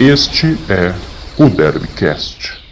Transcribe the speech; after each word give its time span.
Este 0.00 0.46
é 0.70 0.94
o 1.42 1.50
Derbycast. 1.50 2.64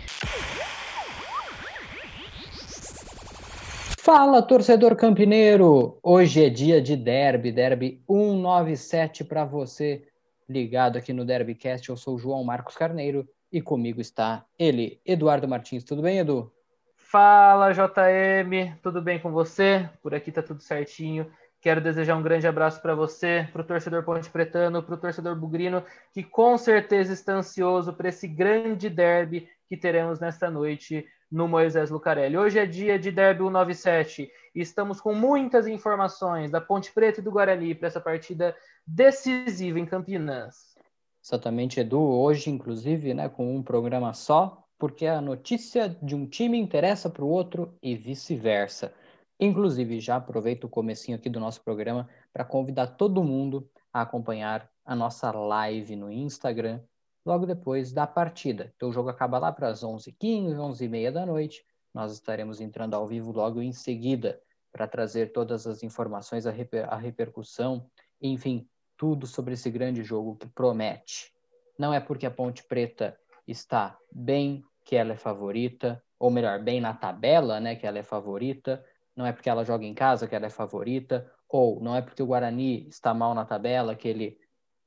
Fala, 3.98 4.40
torcedor 4.40 4.94
campineiro! 4.94 5.98
Hoje 6.04 6.44
é 6.44 6.48
dia 6.48 6.80
de 6.80 6.94
derby, 6.94 7.50
derby 7.50 8.00
197 8.06 9.24
para 9.24 9.44
você 9.44 10.06
ligado 10.48 10.98
aqui 10.98 11.12
no 11.12 11.24
Derbycast. 11.24 11.88
Eu 11.88 11.96
sou 11.96 12.14
o 12.14 12.18
João 12.20 12.44
Marcos 12.44 12.76
Carneiro 12.76 13.28
e 13.52 13.60
comigo 13.60 14.00
está 14.00 14.44
ele, 14.56 15.00
Eduardo 15.04 15.48
Martins. 15.48 15.82
Tudo 15.82 16.02
bem, 16.02 16.20
Edu? 16.20 16.52
Fala, 16.94 17.72
JM, 17.72 18.76
tudo 18.80 19.02
bem 19.02 19.18
com 19.18 19.32
você? 19.32 19.90
Por 20.00 20.14
aqui 20.14 20.30
tá 20.30 20.44
tudo 20.44 20.62
certinho. 20.62 21.26
Quero 21.66 21.80
desejar 21.80 22.14
um 22.14 22.22
grande 22.22 22.46
abraço 22.46 22.80
para 22.80 22.94
você, 22.94 23.48
para 23.52 23.60
o 23.60 23.64
torcedor 23.64 24.04
Ponte 24.04 24.30
Pretano, 24.30 24.84
para 24.84 24.94
o 24.94 24.96
torcedor 24.96 25.34
Bugrino, 25.34 25.82
que 26.14 26.22
com 26.22 26.56
certeza 26.56 27.12
está 27.12 27.34
ansioso 27.34 27.92
para 27.92 28.08
esse 28.08 28.28
grande 28.28 28.88
derby 28.88 29.48
que 29.68 29.76
teremos 29.76 30.20
nesta 30.20 30.48
noite 30.48 31.04
no 31.28 31.48
Moisés 31.48 31.90
Lucarelli. 31.90 32.38
Hoje 32.38 32.60
é 32.60 32.66
dia 32.66 32.96
de 33.00 33.10
Derby 33.10 33.40
197 33.40 34.30
e 34.54 34.60
estamos 34.60 35.00
com 35.00 35.12
muitas 35.12 35.66
informações 35.66 36.52
da 36.52 36.60
Ponte 36.60 36.92
Preta 36.92 37.18
e 37.18 37.24
do 37.24 37.32
Guarani 37.32 37.74
para 37.74 37.88
essa 37.88 38.00
partida 38.00 38.54
decisiva 38.86 39.80
em 39.80 39.86
Campinas. 39.86 40.76
Exatamente, 41.20 41.80
Edu. 41.80 42.00
Hoje, 42.00 42.48
inclusive, 42.48 43.12
né, 43.12 43.28
com 43.28 43.56
um 43.56 43.60
programa 43.60 44.14
só, 44.14 44.64
porque 44.78 45.04
a 45.04 45.20
notícia 45.20 45.88
de 46.00 46.14
um 46.14 46.28
time 46.28 46.56
interessa 46.56 47.10
para 47.10 47.24
o 47.24 47.28
outro 47.28 47.76
e 47.82 47.96
vice-versa. 47.96 48.94
Inclusive, 49.38 50.00
já 50.00 50.16
aproveito 50.16 50.64
o 50.64 50.68
comecinho 50.68 51.16
aqui 51.16 51.28
do 51.28 51.38
nosso 51.38 51.62
programa 51.62 52.08
para 52.32 52.44
convidar 52.44 52.86
todo 52.88 53.22
mundo 53.22 53.68
a 53.92 54.02
acompanhar 54.02 54.70
a 54.84 54.94
nossa 54.94 55.30
live 55.30 55.96
no 55.96 56.10
Instagram 56.10 56.80
logo 57.24 57.44
depois 57.44 57.92
da 57.92 58.06
partida. 58.06 58.72
Então, 58.76 58.88
o 58.88 58.92
jogo 58.92 59.08
acaba 59.08 59.38
lá 59.38 59.52
para 59.52 59.68
as 59.68 59.82
11h15, 59.82 60.54
11h30 60.54 61.10
da 61.10 61.26
noite. 61.26 61.64
Nós 61.92 62.12
estaremos 62.12 62.60
entrando 62.60 62.94
ao 62.94 63.06
vivo 63.06 63.32
logo 63.32 63.60
em 63.60 63.72
seguida 63.72 64.40
para 64.72 64.86
trazer 64.86 65.32
todas 65.32 65.66
as 65.66 65.82
informações, 65.82 66.46
a, 66.46 66.50
reper 66.50 66.86
a 66.92 66.96
repercussão, 66.96 67.90
enfim, 68.20 68.68
tudo 68.96 69.26
sobre 69.26 69.54
esse 69.54 69.70
grande 69.70 70.02
jogo 70.02 70.36
que 70.36 70.46
promete. 70.46 71.32
Não 71.78 71.92
é 71.92 72.00
porque 72.00 72.26
a 72.26 72.30
Ponte 72.30 72.62
Preta 72.64 73.18
está 73.46 73.98
bem 74.12 74.64
que 74.84 74.94
ela 74.94 75.12
é 75.12 75.16
favorita, 75.16 76.02
ou 76.18 76.30
melhor, 76.30 76.62
bem 76.62 76.80
na 76.80 76.94
tabela, 76.94 77.58
né, 77.58 77.74
que 77.74 77.86
ela 77.86 77.98
é 77.98 78.02
favorita, 78.02 78.84
não 79.16 79.24
é 79.26 79.32
porque 79.32 79.48
ela 79.48 79.64
joga 79.64 79.84
em 79.84 79.94
casa 79.94 80.28
que 80.28 80.34
ela 80.34 80.46
é 80.46 80.50
favorita, 80.50 81.30
ou 81.48 81.80
não 81.80 81.96
é 81.96 82.02
porque 82.02 82.22
o 82.22 82.26
Guarani 82.26 82.86
está 82.88 83.14
mal 83.14 83.34
na 83.34 83.44
tabela 83.44 83.96
que 83.96 84.06
ele 84.06 84.38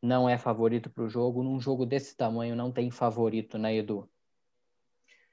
não 0.01 0.29
é 0.29 0.37
favorito 0.37 0.89
para 0.89 1.03
o 1.03 1.09
jogo. 1.09 1.43
Num 1.43 1.59
jogo 1.59 1.85
desse 1.85 2.15
tamanho 2.15 2.55
não 2.55 2.71
tem 2.71 2.91
favorito, 2.91 3.57
né, 3.57 3.75
Edu? 3.75 4.07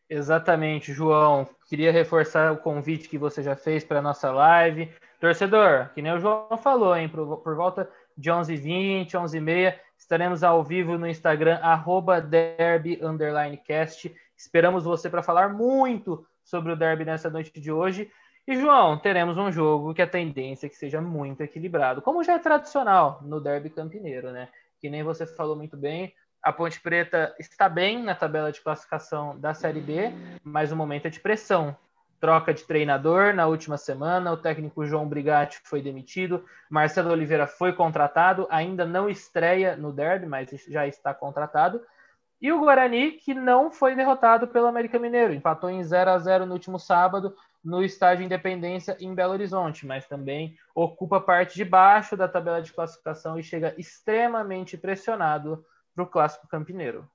Exatamente, 0.08 0.92
João. 0.92 1.48
Queria 1.68 1.90
reforçar 1.90 2.52
o 2.52 2.58
convite 2.58 3.08
que 3.08 3.18
você 3.18 3.42
já 3.42 3.56
fez 3.56 3.84
para 3.84 3.98
a 3.98 4.02
nossa 4.02 4.30
live. 4.30 4.90
Torcedor, 5.20 5.90
que 5.94 6.00
nem 6.00 6.12
o 6.12 6.20
João 6.20 6.56
falou, 6.56 6.96
hein, 6.96 7.08
por, 7.08 7.38
por 7.38 7.56
volta 7.56 7.90
de 8.16 8.30
11h20, 8.30 9.10
11h30, 9.10 9.78
estaremos 9.98 10.44
ao 10.44 10.62
vivo 10.62 10.96
no 10.96 11.08
Instagram, 11.08 11.58
arroba. 11.60 12.24
Esperamos 14.36 14.84
você 14.84 15.10
para 15.10 15.22
falar 15.22 15.52
muito 15.52 16.24
sobre 16.44 16.72
o 16.72 16.76
derby 16.76 17.04
nessa 17.04 17.28
noite 17.28 17.58
de 17.60 17.72
hoje. 17.72 18.10
E, 18.46 18.54
João, 18.54 18.96
teremos 18.96 19.36
um 19.36 19.50
jogo 19.50 19.92
que 19.92 20.00
a 20.00 20.06
tendência 20.06 20.66
é 20.66 20.68
que 20.68 20.76
seja 20.76 21.00
muito 21.00 21.40
equilibrado, 21.40 22.00
como 22.00 22.22
já 22.22 22.34
é 22.34 22.38
tradicional 22.38 23.18
no 23.22 23.40
derby 23.40 23.68
campineiro, 23.70 24.30
né? 24.30 24.48
Que 24.80 24.88
nem 24.88 25.02
você 25.02 25.26
falou 25.26 25.56
muito 25.56 25.76
bem, 25.76 26.14
a 26.40 26.52
Ponte 26.52 26.80
Preta 26.80 27.34
está 27.40 27.68
bem 27.68 28.04
na 28.04 28.14
tabela 28.14 28.52
de 28.52 28.60
classificação 28.60 29.36
da 29.36 29.52
Série 29.52 29.80
B, 29.80 30.12
mas 30.44 30.70
o 30.70 30.76
momento 30.76 31.06
é 31.06 31.10
de 31.10 31.18
pressão. 31.18 31.76
Troca 32.20 32.54
de 32.54 32.62
treinador 32.62 33.34
na 33.34 33.48
última 33.48 33.76
semana, 33.76 34.32
o 34.32 34.36
técnico 34.36 34.86
João 34.86 35.08
Brigatti 35.08 35.60
foi 35.64 35.82
demitido, 35.82 36.44
Marcelo 36.70 37.10
Oliveira 37.10 37.48
foi 37.48 37.72
contratado, 37.72 38.46
ainda 38.48 38.86
não 38.86 39.10
estreia 39.10 39.76
no 39.76 39.92
derby, 39.92 40.24
mas 40.24 40.48
já 40.68 40.86
está 40.86 41.12
contratado. 41.12 41.82
E 42.40 42.52
o 42.52 42.60
Guarani, 42.60 43.12
que 43.12 43.34
não 43.34 43.72
foi 43.72 43.96
derrotado 43.96 44.46
pelo 44.46 44.66
América 44.66 45.00
Mineiro, 45.00 45.34
empatou 45.34 45.68
em 45.68 45.82
0 45.82 46.10
a 46.10 46.18
0 46.18 46.46
no 46.46 46.52
último 46.52 46.78
sábado, 46.78 47.34
no 47.66 47.82
estádio 47.82 48.24
Independência 48.24 48.96
em 49.00 49.12
Belo 49.12 49.32
Horizonte, 49.32 49.84
mas 49.84 50.06
também 50.06 50.54
ocupa 50.72 51.20
parte 51.20 51.56
de 51.56 51.64
baixo 51.64 52.16
da 52.16 52.28
tabela 52.28 52.62
de 52.62 52.72
classificação 52.72 53.36
e 53.36 53.42
chega 53.42 53.74
extremamente 53.76 54.76
pressionado 54.78 55.64
para 55.92 56.04
o 56.04 56.06
clássico 56.06 56.46
campineiro. 56.46 57.08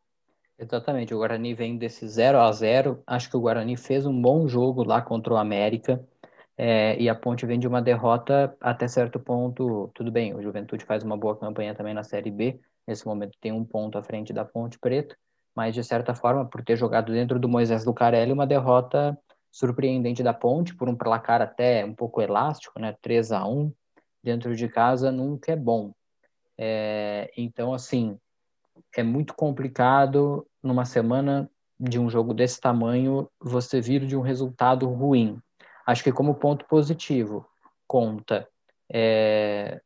Exatamente, 0.60 1.16
o 1.16 1.18
Guarani 1.18 1.54
vem 1.54 1.78
desse 1.78 2.06
0 2.06 2.38
a 2.38 2.52
0 2.52 3.02
Acho 3.08 3.30
que 3.30 3.38
o 3.38 3.40
Guarani 3.40 3.78
fez 3.78 4.06
um 4.06 4.22
bom 4.22 4.46
jogo 4.46 4.84
lá 4.84 5.02
contra 5.02 5.34
o 5.34 5.38
América. 5.38 6.06
É, 6.58 7.02
e 7.02 7.08
a 7.08 7.16
Ponte 7.16 7.46
vem 7.46 7.58
de 7.58 7.68
uma 7.68 7.82
derrota 7.82 8.56
até 8.60 8.88
certo 8.90 9.20
ponto. 9.20 9.90
Tudo 9.96 10.12
bem, 10.12 10.36
o 10.36 10.42
Juventude 10.44 10.84
faz 10.84 11.02
uma 11.02 11.18
boa 11.18 11.36
campanha 11.36 11.74
também 11.74 11.94
na 11.94 12.04
Série 12.04 12.30
B. 12.30 12.60
Nesse 12.86 13.08
momento 13.08 13.38
tem 13.40 13.54
um 13.54 13.64
ponto 13.64 13.98
à 13.98 14.04
frente 14.04 14.34
da 14.34 14.44
Ponte 14.44 14.78
Preta. 14.78 15.16
Mas, 15.56 15.74
de 15.74 15.84
certa 15.84 16.14
forma, 16.14 16.46
por 16.46 16.62
ter 16.62 16.76
jogado 16.76 17.12
dentro 17.12 17.40
do 17.40 17.50
Moisés 17.50 17.86
Lucarelli, 17.86 18.32
uma 18.32 18.46
derrota 18.46 19.18
surpreendente 19.52 20.24
da 20.24 20.34
Ponte, 20.34 20.76
por 20.76 20.88
um 20.88 20.96
placar 20.96 21.42
até 21.42 21.84
um 21.84 21.94
pouco 21.94 22.22
elástico, 22.22 22.80
né? 22.80 22.96
3 23.02 23.32
a 23.32 23.46
1 23.46 23.72
dentro 24.24 24.56
de 24.56 24.68
casa 24.68 25.12
nunca 25.12 25.52
é 25.52 25.56
bom. 25.56 25.94
É, 26.58 27.32
então, 27.36 27.74
assim, 27.74 28.18
é 28.96 29.04
muito 29.04 29.34
complicado 29.34 30.48
numa 30.62 30.86
semana 30.86 31.50
de 31.80 32.00
um 32.00 32.10
jogo 32.10 32.34
desse 32.34 32.62
tamanho 32.62 33.28
você 33.40 33.82
vir 33.82 34.06
de 34.06 34.16
um 34.16 34.22
resultado 34.22 34.88
ruim. 34.88 35.42
Acho 35.86 36.04
que 36.04 36.12
como 36.12 36.36
ponto 36.36 36.66
positivo 36.68 37.46
conta 37.88 38.48
é, 38.92 39.82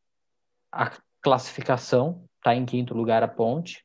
a 0.71 0.91
classificação, 1.21 2.23
está 2.37 2.53
em 2.53 2.65
quinto 2.65 2.93
lugar 2.93 3.23
a 3.23 3.27
Ponte, 3.27 3.84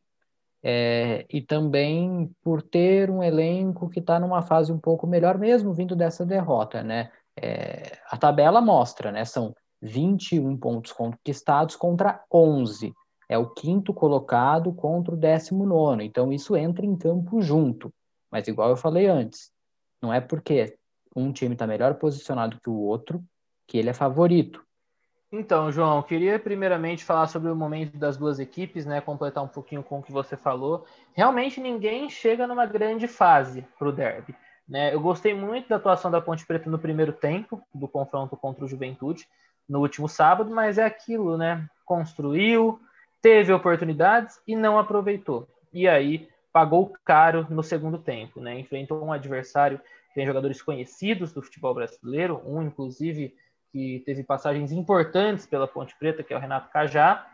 é, 0.63 1.27
e 1.31 1.41
também 1.41 2.31
por 2.43 2.63
ter 2.63 3.11
um 3.11 3.23
elenco 3.23 3.89
que 3.89 4.01
está 4.01 4.19
numa 4.21 4.43
fase 4.43 4.73
um 4.73 4.79
pouco 4.79 5.07
melhor, 5.07 5.39
mesmo 5.39 5.73
vindo 5.73 5.97
dessa 5.97 6.25
derrota, 6.25 6.83
né? 6.83 7.11
É, 7.41 7.99
a 8.11 8.17
tabela 8.17 8.61
mostra, 8.61 9.11
né? 9.11 9.25
São 9.25 9.55
21 9.81 10.57
pontos 10.59 10.93
conquistados 10.93 11.77
contra 11.77 12.23
11. 12.33 12.93
É 13.29 13.39
o 13.39 13.49
quinto 13.49 13.95
colocado 13.95 14.73
contra 14.73 15.15
o 15.15 15.17
décimo 15.17 15.65
nono. 15.65 16.03
Então, 16.03 16.33
isso 16.33 16.57
entra 16.57 16.85
em 16.85 16.97
campo 16.97 17.41
junto. 17.41 17.93
Mas, 18.31 18.47
igual 18.49 18.69
eu 18.69 18.77
falei 18.77 19.07
antes, 19.07 19.51
não 20.03 20.13
é 20.13 20.21
porque 20.21 20.77
um 21.15 21.33
time 21.33 21.55
está 21.55 21.67
melhor 21.67 21.95
posicionado 21.95 22.61
que 22.61 22.69
o 22.69 22.77
outro 22.77 23.25
que 23.67 23.79
ele 23.79 23.89
é 23.89 23.95
favorito. 23.95 24.63
Então, 25.33 25.71
João, 25.71 26.03
queria 26.03 26.41
primeiramente 26.41 27.05
falar 27.05 27.29
sobre 27.29 27.51
o 27.51 27.55
momento 27.55 27.97
das 27.97 28.17
duas 28.17 28.41
equipes, 28.41 28.85
né? 28.85 29.01
Completar 29.01 29.45
um 29.45 29.49
pouquinho 29.49 29.83
com 29.83 30.01
o 30.01 30.03
que 30.03 30.11
você 30.11 30.37
falou. 30.37 30.85
Realmente 31.15 31.61
ninguém 31.61 32.11
chega 32.11 32.49
numa 32.49 32.67
grande 32.67 33.07
fase 33.07 33.65
para 33.79 33.89
o 33.89 33.93
derby. 33.93 34.35
Né? 34.69 34.93
Eu 34.93 35.01
gostei 35.01 35.33
muito 35.33 35.69
da 35.69 35.77
atuação 35.77 36.11
da 36.11 36.21
Ponte 36.21 36.45
Preta 36.45 36.69
no 36.69 36.79
primeiro 36.79 37.13
tempo 37.13 37.63
do 37.73 37.87
confronto 37.87 38.37
contra 38.37 38.65
o 38.65 38.69
Juventude 38.69 39.29
no 39.69 39.81
último 39.81 40.09
sábado, 40.09 40.51
mas 40.53 40.79
é 40.79 40.85
aquilo, 40.85 41.37
né? 41.37 41.65
Construiu, 41.85 42.81
teve 43.23 43.53
oportunidades 43.53 44.41
e 44.47 44.57
não 44.57 44.81
aproveitou. 44.81 45.49
E 45.73 45.87
aí 45.87 46.29
pagou 46.53 46.93
caro 47.05 47.47
no 47.49 47.63
segundo 47.63 47.99
tempo, 47.99 48.41
né? 48.41 48.59
Enfrentou 48.59 49.05
um 49.05 49.13
adversário 49.13 49.79
que 49.79 50.15
tem 50.15 50.27
jogadores 50.27 50.61
conhecidos 50.61 51.33
do 51.33 51.41
futebol 51.41 51.73
brasileiro, 51.73 52.43
um 52.45 52.63
inclusive 52.63 53.33
que 53.73 54.03
teve 54.05 54.23
passagens 54.23 54.73
importantes 54.73 55.47
pela 55.47 55.67
Ponte 55.67 55.95
Preta, 55.99 56.23
que 56.23 56.33
é 56.33 56.37
o 56.37 56.41
Renato 56.41 56.71
Cajá, 56.71 57.27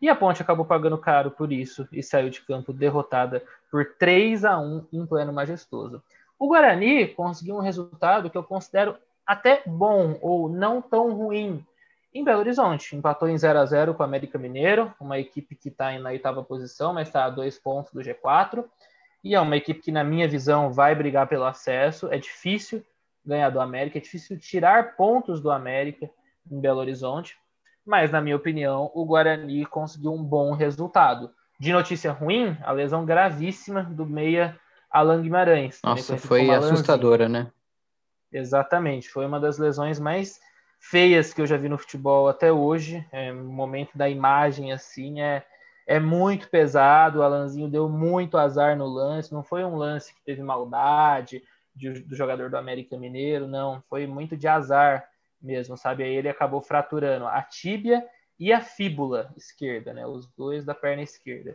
e 0.00 0.08
a 0.08 0.14
Ponte 0.14 0.42
acabou 0.42 0.64
pagando 0.64 0.98
caro 0.98 1.30
por 1.30 1.52
isso 1.52 1.88
e 1.92 2.02
saiu 2.02 2.28
de 2.28 2.40
campo 2.42 2.72
derrotada 2.72 3.42
por 3.70 3.94
3 3.98 4.44
a 4.44 4.58
1 4.58 4.86
em 4.92 5.06
pleno 5.06 5.32
majestoso. 5.32 6.02
O 6.38 6.48
Guarani 6.48 7.08
conseguiu 7.08 7.56
um 7.56 7.60
resultado 7.60 8.28
que 8.28 8.36
eu 8.36 8.42
considero 8.42 8.96
até 9.26 9.62
bom 9.64 10.18
ou 10.20 10.48
não 10.48 10.82
tão 10.82 11.14
ruim 11.14 11.64
em 12.12 12.22
Belo 12.22 12.40
Horizonte. 12.40 12.94
Empatou 12.94 13.28
em 13.28 13.38
0 13.38 13.58
a 13.58 13.64
0 13.64 13.94
com 13.94 14.02
o 14.02 14.06
América 14.06 14.38
Mineiro, 14.38 14.92
uma 15.00 15.18
equipe 15.18 15.56
que 15.56 15.68
está 15.68 15.98
na 15.98 16.10
oitava 16.10 16.42
posição, 16.44 16.92
mas 16.92 17.08
está 17.08 17.24
a 17.24 17.30
dois 17.30 17.58
pontos 17.58 17.92
do 17.92 18.00
G4. 18.00 18.64
E 19.22 19.34
é 19.34 19.40
uma 19.40 19.56
equipe 19.56 19.80
que, 19.80 19.90
na 19.90 20.04
minha 20.04 20.28
visão, 20.28 20.70
vai 20.70 20.94
brigar 20.94 21.26
pelo 21.26 21.44
acesso. 21.44 22.12
É 22.12 22.18
difícil 22.18 22.84
ganhar 23.24 23.50
do 23.50 23.60
América. 23.60 23.98
É 23.98 24.00
difícil 24.00 24.38
tirar 24.38 24.96
pontos 24.96 25.40
do 25.40 25.50
América 25.50 26.10
em 26.50 26.60
Belo 26.60 26.80
Horizonte, 26.80 27.36
mas, 27.84 28.10
na 28.10 28.20
minha 28.20 28.36
opinião, 28.36 28.90
o 28.94 29.04
Guarani 29.04 29.64
conseguiu 29.66 30.12
um 30.12 30.22
bom 30.22 30.52
resultado. 30.52 31.30
De 31.58 31.72
notícia 31.72 32.12
ruim, 32.12 32.56
a 32.62 32.72
lesão 32.72 33.04
gravíssima 33.04 33.82
do 33.82 34.06
meia 34.06 34.58
Alan 34.90 35.22
Guimarães. 35.22 35.80
Nossa, 35.84 36.16
foi 36.16 36.50
assustadora, 36.50 37.28
né? 37.28 37.50
Exatamente, 38.32 39.08
foi 39.08 39.24
uma 39.26 39.38
das 39.38 39.58
lesões 39.58 40.00
mais 40.00 40.40
feias 40.78 41.32
que 41.32 41.40
eu 41.40 41.46
já 41.46 41.56
vi 41.56 41.68
no 41.68 41.78
futebol 41.78 42.28
até 42.28 42.52
hoje. 42.52 43.06
É, 43.12 43.32
o 43.32 43.36
momento 43.36 43.96
da 43.96 44.08
imagem, 44.08 44.72
assim, 44.72 45.20
é, 45.20 45.44
é 45.86 46.00
muito 46.00 46.48
pesado. 46.48 47.20
O 47.20 47.22
Alanzinho 47.22 47.68
deu 47.68 47.88
muito 47.88 48.36
azar 48.36 48.76
no 48.76 48.86
lance. 48.86 49.32
Não 49.32 49.42
foi 49.42 49.64
um 49.64 49.76
lance 49.76 50.14
que 50.14 50.22
teve 50.24 50.42
maldade 50.42 51.42
de, 51.74 52.00
do 52.00 52.14
jogador 52.14 52.50
do 52.50 52.56
América 52.56 52.96
Mineiro, 52.96 53.46
não. 53.46 53.82
Foi 53.88 54.06
muito 54.06 54.36
de 54.36 54.46
azar 54.46 55.08
mesmo, 55.40 55.76
sabe? 55.76 56.04
Aí 56.04 56.14
ele 56.14 56.28
acabou 56.28 56.60
fraturando 56.62 57.26
a 57.26 57.42
tíbia 57.42 58.06
e 58.38 58.52
a 58.52 58.60
fíbula 58.60 59.32
esquerda, 59.36 59.92
né? 59.92 60.06
Os 60.06 60.26
dois 60.34 60.64
da 60.64 60.74
perna 60.74 61.02
esquerda. 61.02 61.54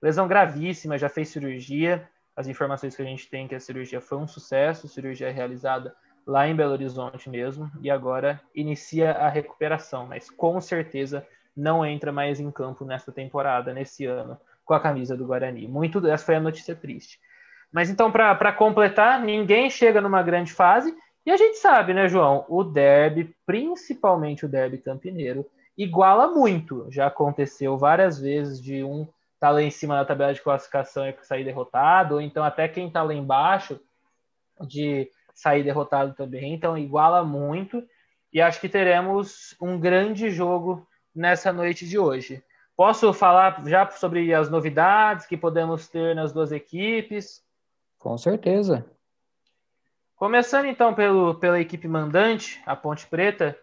Lesão 0.00 0.28
gravíssima, 0.28 0.98
já 0.98 1.08
fez 1.08 1.28
cirurgia. 1.28 2.08
As 2.36 2.46
informações 2.46 2.94
que 2.94 3.02
a 3.02 3.04
gente 3.04 3.28
tem 3.28 3.44
é 3.44 3.48
que 3.48 3.54
a 3.54 3.60
cirurgia 3.60 4.00
foi 4.00 4.18
um 4.18 4.26
sucesso, 4.26 4.88
cirurgia 4.88 5.30
realizada 5.30 5.94
lá 6.26 6.46
em 6.46 6.54
Belo 6.54 6.72
Horizonte 6.72 7.30
mesmo, 7.30 7.70
e 7.80 7.90
agora 7.90 8.38
inicia 8.54 9.12
a 9.12 9.30
recuperação, 9.30 10.06
mas 10.06 10.28
com 10.28 10.60
certeza 10.60 11.26
não 11.56 11.84
entra 11.84 12.12
mais 12.12 12.38
em 12.38 12.50
campo 12.50 12.84
nesta 12.84 13.10
temporada, 13.10 13.72
nesse 13.72 14.04
ano, 14.04 14.38
com 14.62 14.74
a 14.74 14.80
camisa 14.80 15.16
do 15.16 15.26
Guarani. 15.26 15.66
Muito 15.66 16.06
essa 16.06 16.26
foi 16.26 16.36
a 16.36 16.40
notícia 16.40 16.76
triste. 16.76 17.18
Mas 17.72 17.90
então, 17.90 18.10
para 18.10 18.52
completar, 18.52 19.20
ninguém 19.20 19.68
chega 19.68 20.00
numa 20.00 20.22
grande 20.22 20.52
fase, 20.52 20.96
e 21.26 21.30
a 21.30 21.36
gente 21.36 21.58
sabe, 21.58 21.92
né, 21.92 22.08
João? 22.08 22.46
O 22.48 22.64
derby, 22.64 23.34
principalmente 23.44 24.46
o 24.46 24.48
derby 24.48 24.78
campineiro, 24.78 25.44
iguala 25.76 26.28
muito. 26.28 26.86
Já 26.90 27.06
aconteceu 27.06 27.76
várias 27.76 28.18
vezes 28.18 28.60
de 28.62 28.82
um 28.82 29.06
tá 29.38 29.50
lá 29.50 29.62
em 29.62 29.70
cima 29.70 29.94
da 29.94 30.04
tabela 30.04 30.34
de 30.34 30.42
classificação 30.42 31.06
e 31.06 31.14
sair 31.22 31.44
derrotado, 31.44 32.16
ou 32.16 32.20
então 32.20 32.42
até 32.42 32.66
quem 32.66 32.90
tá 32.90 33.02
lá 33.02 33.14
embaixo 33.14 33.80
de 34.66 35.08
sair 35.34 35.62
derrotado 35.62 36.14
também. 36.14 36.54
Então 36.54 36.76
iguala 36.76 37.22
muito 37.22 37.86
e 38.32 38.40
acho 38.40 38.60
que 38.60 38.68
teremos 38.68 39.54
um 39.60 39.78
grande 39.78 40.30
jogo 40.30 40.86
nessa 41.14 41.52
noite 41.52 41.86
de 41.86 41.98
hoje. 41.98 42.42
Posso 42.76 43.12
falar 43.12 43.62
já 43.66 43.88
sobre 43.90 44.32
as 44.34 44.50
novidades 44.50 45.26
que 45.26 45.36
podemos 45.36 45.88
ter 45.88 46.14
nas 46.14 46.32
duas 46.32 46.52
equipes? 46.52 47.42
Com 47.98 48.16
certeza. 48.16 48.86
Começando 50.16 50.66
então 50.66 50.94
pelo, 50.94 51.34
pela 51.36 51.60
equipe 51.60 51.86
mandante, 51.86 52.60
a 52.66 52.74
Ponte 52.74 53.06
Preta, 53.06 53.56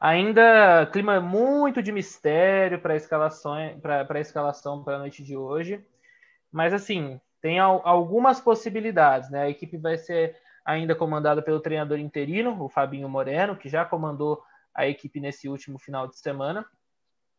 ainda 0.00 0.86
clima 0.86 1.20
muito 1.20 1.82
de 1.82 1.92
mistério 1.92 2.80
para 2.80 2.94
a 2.94 2.96
escalação 2.96 3.54
para 3.80 4.06
a 4.08 4.20
escalação 4.20 4.82
para 4.82 4.96
a 4.96 4.98
noite 4.98 5.22
de 5.22 5.36
hoje, 5.36 5.84
mas 6.50 6.72
assim 6.72 7.20
tem 7.40 7.58
al, 7.58 7.80
algumas 7.84 8.40
possibilidades, 8.40 9.30
né? 9.30 9.42
A 9.42 9.50
equipe 9.50 9.76
vai 9.76 9.96
ser 9.96 10.36
ainda 10.64 10.94
comandada 10.94 11.42
pelo 11.42 11.60
treinador 11.60 11.98
interino, 11.98 12.62
o 12.62 12.68
Fabinho 12.68 13.08
Moreno, 13.08 13.56
que 13.56 13.68
já 13.68 13.84
comandou 13.84 14.42
a 14.74 14.86
equipe 14.86 15.20
nesse 15.20 15.48
último 15.48 15.78
final 15.78 16.06
de 16.06 16.18
semana 16.18 16.64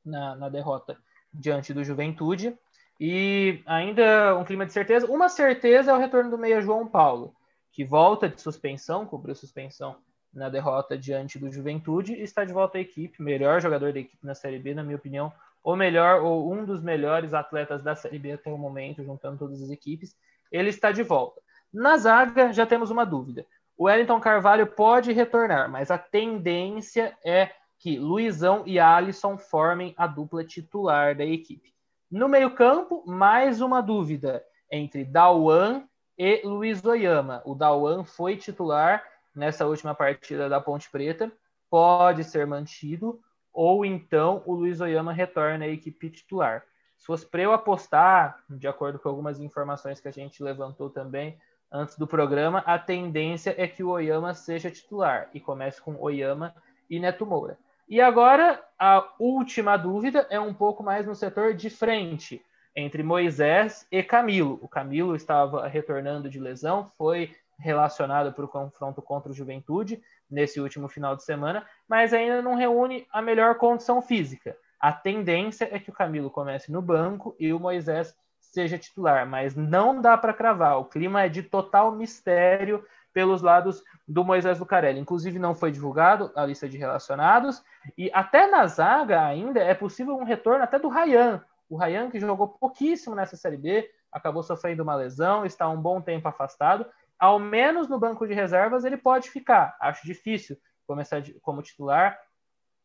na, 0.04 0.36
na 0.36 0.50
derrota 0.50 0.97
diante 1.33 1.74
do 1.74 1.83
Juventude. 1.83 2.57
E 3.03 3.63
ainda 3.65 4.38
um 4.38 4.44
clima 4.44 4.63
de 4.63 4.71
certeza. 4.71 5.07
Uma 5.07 5.27
certeza 5.27 5.89
é 5.89 5.94
o 5.94 5.98
retorno 5.98 6.30
do 6.30 6.38
meia 6.38 6.62
João 6.62 6.88
Paulo 6.88 7.33
que 7.71 7.83
volta 7.83 8.30
de 8.30 8.39
suspensão, 8.39 9.07
cobriu 9.07 9.33
suspensão 9.33 9.98
na 10.31 10.50
derrota 10.50 10.95
diante 10.95 11.39
do 11.39 11.50
Juventude 11.50 12.13
e 12.13 12.21
está 12.21 12.45
de 12.45 12.53
volta 12.53 12.77
à 12.77 12.81
equipe, 12.81 13.24
melhor 13.24 13.59
jogador 13.59 13.92
da 13.92 14.00
equipe 14.00 14.24
na 14.24 14.36
Série 14.36 14.59
B, 14.59 14.75
na 14.75 14.83
minha 14.83 14.98
opinião, 14.98 15.33
ou 15.63 15.75
melhor, 15.75 16.21
ou 16.21 16.53
um 16.53 16.63
dos 16.63 16.80
melhores 16.83 17.33
atletas 17.33 17.81
da 17.81 17.95
Série 17.95 18.19
B 18.19 18.33
até 18.33 18.51
o 18.51 18.57
momento, 18.57 19.04
juntando 19.04 19.39
todas 19.39 19.63
as 19.63 19.71
equipes, 19.71 20.15
ele 20.51 20.69
está 20.69 20.92
de 20.92 21.01
volta. 21.01 21.42
Na 21.74 21.97
zaga, 21.97 22.54
já 22.54 22.68
temos 22.68 22.92
uma 22.92 23.04
dúvida. 23.04 23.47
O 23.75 23.86
Wellington 23.86 24.19
Carvalho 24.19 24.68
pode 24.68 25.12
retornar, 25.12 25.71
mas 25.71 25.89
a 25.89 25.97
tendência 25.97 27.18
é 27.25 27.50
que 27.80 27.97
Luizão 27.97 28.62
e 28.68 28.80
Alisson 28.80 29.39
formem 29.39 29.95
a 29.97 30.06
dupla 30.06 30.44
titular 30.44 31.15
da 31.15 31.25
equipe. 31.25 31.74
No 32.11 32.27
meio-campo, 32.27 33.05
mais 33.07 33.61
uma 33.61 33.79
dúvida 33.79 34.43
entre 34.69 35.05
Dawan 35.05 35.85
e 36.17 36.41
Luiz 36.43 36.83
Oyama. 36.83 37.41
O 37.45 37.55
Dawan 37.55 38.03
foi 38.03 38.35
titular 38.35 39.01
nessa 39.33 39.65
última 39.65 39.95
partida 39.95 40.49
da 40.49 40.59
Ponte 40.59 40.91
Preta, 40.91 41.31
pode 41.69 42.25
ser 42.25 42.45
mantido, 42.45 43.21
ou 43.53 43.85
então 43.85 44.43
o 44.45 44.53
Luiz 44.53 44.81
Oyama 44.81 45.13
retorna 45.13 45.63
à 45.63 45.69
equipe 45.69 46.09
titular. 46.09 46.65
Se 46.97 47.05
fosse 47.05 47.25
para 47.25 47.43
eu 47.43 47.53
apostar, 47.53 48.43
de 48.49 48.67
acordo 48.67 48.99
com 48.99 49.07
algumas 49.07 49.39
informações 49.39 50.01
que 50.01 50.09
a 50.09 50.11
gente 50.11 50.43
levantou 50.43 50.89
também 50.89 51.39
antes 51.71 51.97
do 51.97 52.05
programa, 52.05 52.59
a 52.65 52.77
tendência 52.77 53.55
é 53.57 53.65
que 53.69 53.85
o 53.85 53.89
Oyama 53.91 54.33
seja 54.33 54.69
titular 54.69 55.29
e 55.33 55.39
comece 55.39 55.81
com 55.81 55.95
Oyama 55.95 56.53
e 56.89 56.99
Neto 56.99 57.25
Moura. 57.25 57.57
E 57.91 57.99
agora, 57.99 58.63
a 58.79 59.05
última 59.19 59.75
dúvida 59.75 60.25
é 60.29 60.39
um 60.39 60.53
pouco 60.53 60.81
mais 60.81 61.05
no 61.05 61.13
setor 61.13 61.53
de 61.53 61.69
frente 61.69 62.41
entre 62.73 63.03
Moisés 63.03 63.85
e 63.91 64.01
Camilo. 64.01 64.57
O 64.61 64.67
Camilo 64.69 65.13
estava 65.13 65.67
retornando 65.67 66.29
de 66.29 66.39
lesão, 66.39 66.89
foi 66.97 67.35
relacionado 67.59 68.31
para 68.31 68.45
o 68.45 68.47
confronto 68.47 69.01
contra 69.01 69.29
o 69.29 69.35
Juventude 69.35 70.01
nesse 70.29 70.61
último 70.61 70.88
final 70.88 71.17
de 71.17 71.25
semana, 71.25 71.67
mas 71.85 72.13
ainda 72.13 72.41
não 72.41 72.55
reúne 72.55 73.05
a 73.11 73.21
melhor 73.21 73.55
condição 73.55 74.01
física. 74.01 74.55
A 74.79 74.94
tendência 74.94 75.67
é 75.69 75.77
que 75.77 75.89
o 75.89 75.94
Camilo 75.94 76.29
comece 76.31 76.71
no 76.71 76.81
banco 76.81 77.35
e 77.37 77.51
o 77.51 77.59
Moisés 77.59 78.15
seja 78.39 78.77
titular, 78.77 79.27
mas 79.27 79.53
não 79.53 79.99
dá 79.99 80.17
para 80.17 80.33
cravar. 80.33 80.79
O 80.79 80.85
clima 80.85 81.23
é 81.23 81.29
de 81.29 81.44
total 81.44 81.91
mistério 81.91 82.85
pelos 83.13 83.41
lados 83.41 83.83
do 84.07 84.23
Moisés 84.23 84.59
Lucarelli. 84.59 84.99
Inclusive, 84.99 85.39
não 85.39 85.53
foi 85.53 85.71
divulgado 85.71 86.31
a 86.35 86.45
lista 86.45 86.67
de 86.67 86.77
relacionados, 86.77 87.63
e 87.97 88.09
até 88.13 88.47
na 88.47 88.65
zaga 88.67 89.25
ainda 89.25 89.59
é 89.59 89.73
possível 89.73 90.15
um 90.15 90.23
retorno 90.23 90.63
até 90.63 90.79
do 90.79 90.87
Rayan, 90.87 91.43
o 91.71 91.77
Ryan, 91.77 92.11
que 92.11 92.19
jogou 92.19 92.49
pouquíssimo 92.49 93.15
nessa 93.15 93.37
Série 93.37 93.55
B, 93.55 93.89
acabou 94.11 94.43
sofrendo 94.43 94.83
uma 94.83 94.93
lesão, 94.93 95.45
está 95.45 95.69
um 95.69 95.81
bom 95.81 96.01
tempo 96.01 96.27
afastado. 96.27 96.85
Ao 97.17 97.39
menos 97.39 97.87
no 97.87 97.97
banco 97.97 98.27
de 98.27 98.33
reservas 98.33 98.83
ele 98.83 98.97
pode 98.97 99.29
ficar. 99.29 99.77
Acho 99.79 100.05
difícil 100.05 100.57
começar 100.85 101.23
como 101.41 101.61
titular, 101.61 102.19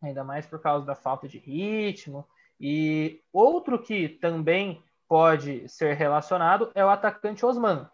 ainda 0.00 0.22
mais 0.22 0.46
por 0.46 0.60
causa 0.60 0.86
da 0.86 0.94
falta 0.94 1.26
de 1.26 1.36
ritmo. 1.36 2.24
E 2.60 3.20
outro 3.32 3.76
que 3.76 4.08
também 4.08 4.84
pode 5.08 5.68
ser 5.68 5.94
relacionado 5.94 6.70
é 6.72 6.84
o 6.84 6.88
atacante 6.88 7.44
Osman, 7.44 7.90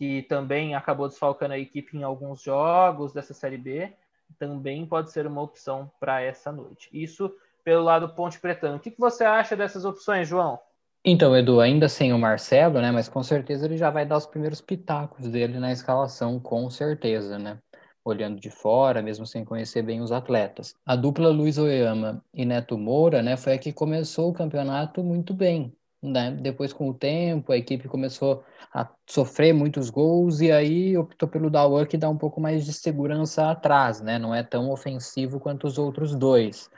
que 0.00 0.22
também 0.22 0.74
acabou 0.74 1.06
desfalcando 1.06 1.52
a 1.52 1.58
equipe 1.58 1.94
em 1.94 2.02
alguns 2.02 2.40
jogos 2.40 3.12
dessa 3.12 3.34
Série 3.34 3.58
B. 3.58 3.92
Também 4.38 4.86
pode 4.86 5.10
ser 5.10 5.26
uma 5.26 5.42
opção 5.42 5.92
para 6.00 6.22
essa 6.22 6.50
noite. 6.50 6.88
Isso 6.90 7.30
pelo 7.62 7.84
lado 7.84 8.08
Ponte 8.08 8.40
Pretano. 8.40 8.78
O 8.78 8.80
que, 8.80 8.90
que 8.90 8.98
você 8.98 9.24
acha 9.24 9.54
dessas 9.54 9.84
opções, 9.84 10.26
João? 10.26 10.58
Então, 11.04 11.36
Edu, 11.36 11.60
ainda 11.60 11.86
sem 11.86 12.14
o 12.14 12.18
Marcelo, 12.18 12.80
né? 12.80 12.90
Mas 12.90 13.10
com 13.10 13.22
certeza 13.22 13.66
ele 13.66 13.76
já 13.76 13.90
vai 13.90 14.06
dar 14.06 14.16
os 14.16 14.24
primeiros 14.24 14.62
pitacos 14.62 15.28
dele 15.28 15.58
na 15.58 15.70
escalação, 15.70 16.40
com 16.40 16.70
certeza, 16.70 17.38
né? 17.38 17.58
Olhando 18.02 18.40
de 18.40 18.48
fora, 18.48 19.02
mesmo 19.02 19.26
sem 19.26 19.44
conhecer 19.44 19.82
bem 19.82 20.00
os 20.00 20.12
atletas. 20.12 20.74
A 20.86 20.96
dupla 20.96 21.28
Luiz 21.28 21.58
Oyama 21.58 22.24
e 22.32 22.46
Neto 22.46 22.78
Moura, 22.78 23.22
né? 23.22 23.36
Foi 23.36 23.52
a 23.52 23.58
que 23.58 23.70
começou 23.70 24.30
o 24.30 24.32
campeonato 24.32 25.04
muito 25.04 25.34
bem. 25.34 25.76
Né? 26.02 26.30
Depois, 26.30 26.72
com 26.72 26.88
o 26.88 26.94
tempo, 26.94 27.52
a 27.52 27.56
equipe 27.56 27.86
começou 27.86 28.42
a 28.72 28.88
sofrer 29.06 29.52
muitos 29.52 29.90
gols 29.90 30.40
e 30.40 30.50
aí 30.50 30.96
optou 30.96 31.28
pelo 31.28 31.50
Dawan, 31.50 31.84
que 31.84 31.98
dá 31.98 32.08
um 32.08 32.16
pouco 32.16 32.40
mais 32.40 32.64
de 32.64 32.72
segurança 32.72 33.50
atrás, 33.50 34.00
né? 34.00 34.18
Não 34.18 34.34
é 34.34 34.42
tão 34.42 34.70
ofensivo 34.70 35.38
quanto 35.38 35.66
os 35.66 35.76
outros 35.76 36.14
dois 36.14 36.70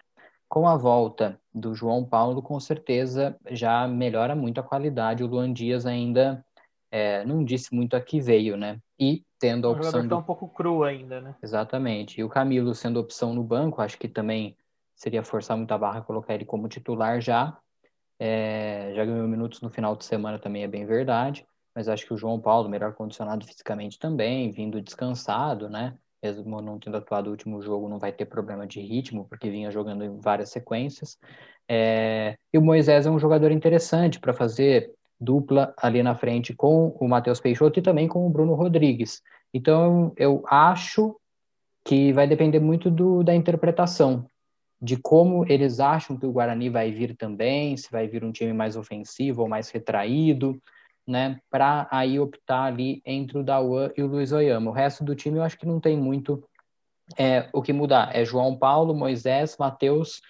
com 0.53 0.69
a 0.69 0.77
volta 0.77 1.41
do 1.55 1.75
João 1.75 2.05
Paulo, 2.05 2.43
com 2.43 2.61
certeza 2.61 3.35
já 3.51 3.89
melhora 3.89 4.37
muito 4.37 4.61
a 4.61 4.63
qualidade. 4.63 5.25
O 5.25 5.27
Luan 5.27 5.51
Dias 5.51 5.87
ainda 5.87 6.45
é, 6.91 7.25
não 7.25 7.43
disse 7.43 7.75
muito 7.75 7.97
a 7.97 8.01
que 8.03 8.21
veio, 8.21 8.55
né? 8.55 8.79
E 9.01 9.25
tendo 9.39 9.67
a 9.67 9.71
o 9.71 9.73
opção. 9.73 10.03
Tá 10.03 10.17
do... 10.17 10.19
um 10.19 10.23
pouco 10.23 10.47
cru 10.51 10.85
ainda, 10.85 11.23
né? 11.23 11.35
Exatamente. 11.43 12.21
E 12.21 12.25
o 12.25 12.29
Camilo 12.29 12.75
sendo 12.75 13.01
opção 13.01 13.33
no 13.33 13.43
banco, 13.43 13.81
acho 13.81 13.99
que 13.99 14.07
também 14.07 14.55
seria 14.95 15.25
forçar 15.25 15.57
muito 15.57 15.73
a 15.73 15.79
barra 15.79 16.03
colocar 16.03 16.35
ele 16.35 16.45
como 16.45 16.69
titular 16.69 17.19
já. 17.19 17.57
É, 18.25 18.93
já 18.95 19.05
ganhou 19.05 19.27
minutos 19.27 19.61
no 19.61 19.69
final 19.69 19.97
de 19.97 20.05
semana 20.05 20.39
também 20.39 20.63
é 20.63 20.69
bem 20.69 20.87
verdade, 20.87 21.45
mas 21.75 21.89
acho 21.89 22.07
que 22.07 22.15
o 22.15 22.17
João 22.17 22.41
Paulo, 22.41 22.69
melhor 22.69 22.95
condicionado 22.95 23.45
fisicamente 23.45 23.99
também, 23.99 24.49
vindo 24.53 24.81
descansado, 24.81 25.69
né? 25.69 25.99
mesmo 26.23 26.63
não 26.63 26.79
tendo 26.79 26.97
atuado 26.97 27.27
o 27.27 27.31
último 27.33 27.61
jogo, 27.61 27.89
não 27.89 27.99
vai 27.99 28.13
ter 28.13 28.27
problema 28.27 28.65
de 28.65 28.81
ritmo, 28.81 29.27
porque 29.29 29.51
vinha 29.51 29.73
jogando 29.73 30.05
em 30.05 30.21
várias 30.21 30.51
sequências. 30.51 31.19
É, 31.69 32.37
e 32.53 32.59
o 32.59 32.63
Moisés 32.63 33.07
é 33.07 33.11
um 33.11 33.19
jogador 33.19 33.51
interessante 33.51 34.21
para 34.21 34.33
fazer 34.33 34.93
dupla 35.21 35.75
ali 35.77 36.01
na 36.01 36.15
frente 36.15 36.55
com 36.55 36.97
o 37.01 37.09
Matheus 37.09 37.41
Peixoto 37.41 37.81
e 37.81 37.83
também 37.83 38.07
com 38.07 38.25
o 38.25 38.31
Bruno 38.31 38.55
Rodrigues. 38.55 39.21
Então, 39.53 40.13
eu 40.17 40.45
acho 40.47 41.17
que 41.85 42.13
vai 42.13 42.29
depender 42.29 42.61
muito 42.61 42.89
do, 42.89 43.25
da 43.25 43.35
interpretação, 43.35 44.31
de 44.83 44.97
como 44.97 45.47
eles 45.49 45.79
acham 45.79 46.17
que 46.17 46.27
o 46.27 46.33
Guarani 46.33 46.69
vai 46.69 46.91
vir 46.91 47.17
também, 47.17 47.77
se 47.77 47.91
vai 47.91 48.09
vir 48.09 48.25
um 48.25 48.33
time 48.33 48.53
mais 48.53 48.77
ofensivo 48.77 49.43
ou 49.43 49.49
mais 49.49 49.71
retraído 49.71 50.61
né, 51.07 51.41
para 51.51 51.89
aí 51.91 52.19
optar 52.19 52.65
ali 52.65 53.03
entre 53.05 53.39
o 53.39 53.43
Dawan 53.43 53.91
e 53.97 54.03
o 54.03 54.07
Luiz 54.07 54.33
Oyama. 54.33 54.71
O 54.71 54.75
resto 54.75 55.05
do 55.05 55.15
time 55.15 55.39
eu 55.39 55.43
acho 55.43 55.59
que 55.59 55.67
não 55.67 55.81
tem 55.81 55.97
muito 55.97 56.43
é, 57.19 57.49
o 57.53 57.63
que 57.63 57.73
mudar. 57.73 58.15
É 58.15 58.25
João 58.25 58.57
Paulo, 58.57 58.95
Moisés, 58.95 59.57
Matheus 59.59 60.21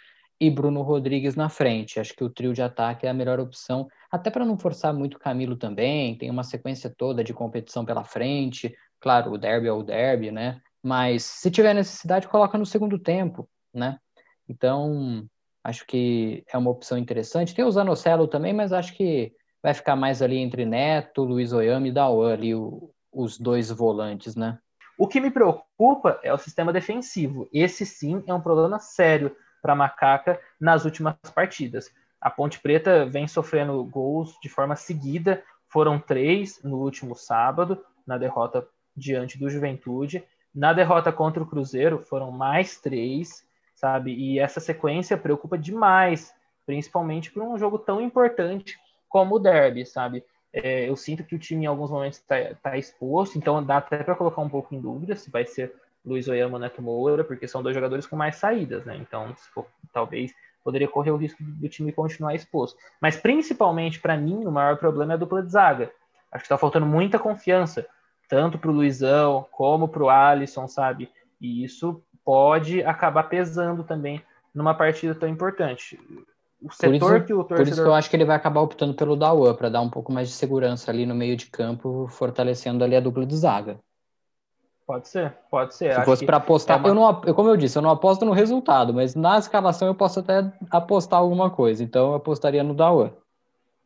e 0.41 0.51
Bruno 0.51 0.83
Rodrigues 0.83 1.37
na 1.37 1.49
frente. 1.49 2.01
Acho 2.01 2.15
que 2.15 2.25
o 2.25 2.31
trio 2.31 2.53
de 2.53 2.63
ataque 2.63 3.07
é 3.07 3.11
a 3.11 3.15
melhor 3.15 3.39
opção, 3.39 3.89
até 4.11 4.31
para 4.31 4.45
não 4.45 4.59
forçar 4.59 4.93
muito 4.93 5.19
Camilo 5.19 5.57
também. 5.57 6.17
Tem 6.17 6.31
uma 6.31 6.43
sequência 6.43 6.93
toda 6.97 7.23
de 7.23 7.35
competição 7.35 7.85
pela 7.85 8.05
frente. 8.05 8.75
Claro, 8.99 9.33
o 9.33 9.39
derby 9.39 9.69
é 9.69 9.73
o 9.73 9.83
derby, 9.83 10.31
né? 10.31 10.61
Mas 10.83 11.23
se 11.23 11.51
tiver 11.51 11.75
necessidade, 11.75 12.27
coloca 12.27 12.59
no 12.59 12.67
segundo 12.67 12.99
tempo, 12.99 13.49
né? 13.73 13.99
Então, 14.49 15.27
acho 15.63 15.87
que 15.87 16.45
é 16.53 16.59
uma 16.59 16.71
opção 16.71 16.99
interessante. 16.99 17.55
Tem 17.55 17.65
o 17.65 17.71
Zanocelo 17.71 18.27
também, 18.27 18.53
mas 18.53 18.73
acho 18.73 18.95
que 18.95 19.33
vai 19.63 19.73
ficar 19.75 19.97
mais 19.97 20.21
ali 20.21 20.39
entre 20.39 20.67
Neto, 20.67 21.23
Luiz 21.23 21.53
Oyama 21.53 21.89
e 21.89 21.93
Dawan 21.93 22.33
ali, 22.33 22.55
o, 22.55 22.91
os 23.13 23.39
dois 23.39 23.71
volantes, 23.71 24.35
né? 24.35 24.59
O 24.99 25.07
que 25.07 25.21
me 25.21 25.31
preocupa 25.31 26.21
é 26.23 26.33
o 26.33 26.39
sistema 26.39 26.73
defensivo. 26.73 27.49
Esse 27.53 27.87
sim 27.87 28.23
é 28.27 28.35
um 28.35 28.41
problema 28.41 28.79
sério 28.79 29.35
para 29.61 29.75
Macaca 29.75 30.41
nas 30.61 30.85
últimas 30.85 31.17
partidas. 31.35 31.91
A 32.21 32.31
Ponte 32.31 32.61
Preta 32.61 33.07
vem 33.07 33.27
sofrendo 33.27 33.83
gols 33.85 34.37
de 34.43 34.49
forma 34.49 34.77
seguida, 34.77 35.43
foram 35.69 35.99
três 35.99 36.63
no 36.63 36.79
último 36.79 37.17
sábado, 37.17 37.83
na 38.07 38.19
derrota 38.19 38.67
diante 38.97 39.39
do 39.39 39.49
Juventude. 39.49 40.23
Na 40.55 40.73
derrota 40.73 41.11
contra 41.11 41.43
o 41.43 41.47
Cruzeiro 41.47 42.03
foram 42.05 42.31
mais 42.31 42.79
três, 42.79 43.45
sabe? 43.83 44.15
E 44.15 44.39
essa 44.39 44.61
sequência 44.61 45.19
preocupa 45.19 45.59
demais, 45.59 46.33
principalmente 46.65 47.33
por 47.33 47.43
um 47.43 47.59
jogo 47.59 47.81
tão 47.81 48.01
importante 48.01 48.79
como 49.09 49.35
o 49.35 49.39
Derby, 49.41 49.85
sabe? 49.85 50.25
É, 50.53 50.89
eu 50.89 50.95
sinto 50.95 51.25
que 51.25 51.35
o 51.35 51.39
time 51.39 51.65
em 51.65 51.67
alguns 51.67 51.91
momentos 51.91 52.19
está 52.19 52.37
tá 52.63 52.79
exposto, 52.79 53.37
então 53.37 53.65
dá 53.65 53.79
até 53.79 54.05
para 54.05 54.15
colocar 54.15 54.41
um 54.41 54.49
pouco 54.49 54.73
em 54.73 54.81
dúvida 54.81 55.17
se 55.17 55.31
vai 55.31 55.45
ser 55.45 55.75
Luiz 56.05 56.29
Oyama 56.29 56.55
ou 56.55 56.61
Neto 56.61 56.81
Moura, 56.81 57.25
porque 57.25 57.49
são 57.49 57.63
dois 57.63 57.75
jogadores 57.75 58.07
com 58.07 58.15
mais 58.15 58.37
saídas, 58.37 58.85
né? 58.85 58.97
Então, 58.97 59.35
for, 59.53 59.67
talvez 59.93 60.33
poderia 60.63 60.87
correr 60.87 61.11
o 61.11 61.17
risco 61.17 61.43
do 61.43 61.69
time 61.69 61.91
continuar 61.91 62.35
exposto. 62.35 62.79
Mas 63.01 63.17
principalmente 63.17 63.99
para 63.99 64.17
mim, 64.17 64.45
o 64.47 64.53
maior 64.53 64.77
problema 64.77 65.15
é 65.15 65.17
a 65.17 65.19
dupla 65.19 65.43
de 65.43 65.51
zaga. 65.51 65.91
Acho 66.31 66.43
que 66.43 66.47
está 66.47 66.57
faltando 66.57 66.87
muita 66.87 67.19
confiança, 67.19 67.87
tanto 68.29 68.59
para 68.59 68.71
o 68.71 68.75
Luizão 68.75 69.45
como 69.51 69.89
para 69.89 70.03
o 70.03 70.11
Alisson, 70.11 70.69
sabe? 70.69 71.11
E 71.41 71.65
isso 71.65 72.01
pode 72.25 72.83
acabar 72.85 73.25
pesando 73.25 73.83
também 73.83 74.23
numa 74.55 74.75
partida 74.75 75.15
tão 75.15 75.29
importante 75.29 75.99
o 76.63 76.71
setor 76.73 77.17
isso, 77.17 77.27
que 77.27 77.35
o 77.35 77.39
torcedor... 77.39 77.57
Por 77.57 77.69
isso 77.69 77.83
que 77.83 77.89
eu 77.89 77.95
acho 77.95 78.09
que 78.09 78.17
ele 78.17 78.25
vai 78.25 78.37
acabar 78.37 78.61
optando 78.61 78.95
pelo 78.95 79.17
Dawan, 79.17 79.55
para 79.55 79.69
dar 79.69 79.81
um 79.81 79.91
pouco 79.91 80.13
mais 80.13 80.29
de 80.29 80.35
segurança 80.35 80.91
ali 80.91 81.05
no 81.05 81.15
meio 81.15 81.37
de 81.37 81.47
campo, 81.47 82.07
fortalecendo 82.09 82.85
ali 82.85 82.95
a 82.95 83.01
dupla 83.01 83.27
de 83.27 83.37
zaga. 83.37 83.79
Pode 84.87 85.09
ser, 85.09 85.35
pode 85.51 85.75
ser. 85.75 85.93
Se 85.93 85.99
acho 85.99 86.05
fosse 86.05 86.27
para 86.27 86.37
apostar, 86.37 86.77
é 86.77 86.81
uma... 86.81 86.89
eu 86.89 86.95
não, 86.95 87.35
como 87.35 87.49
eu 87.49 87.57
disse, 87.57 87.79
eu 87.79 87.83
não 87.83 87.91
aposto 87.91 88.25
no 88.25 88.33
resultado, 88.33 88.93
mas 88.93 89.15
na 89.15 89.39
escalação 89.39 89.89
eu 89.89 89.95
posso 89.95 90.21
até 90.21 90.53
apostar 90.71 91.21
alguma 91.21 91.51
coisa, 91.51 91.83
então 91.83 92.11
eu 92.11 92.15
apostaria 92.15 92.63
no 92.63 92.75
Dawan. 92.75 93.11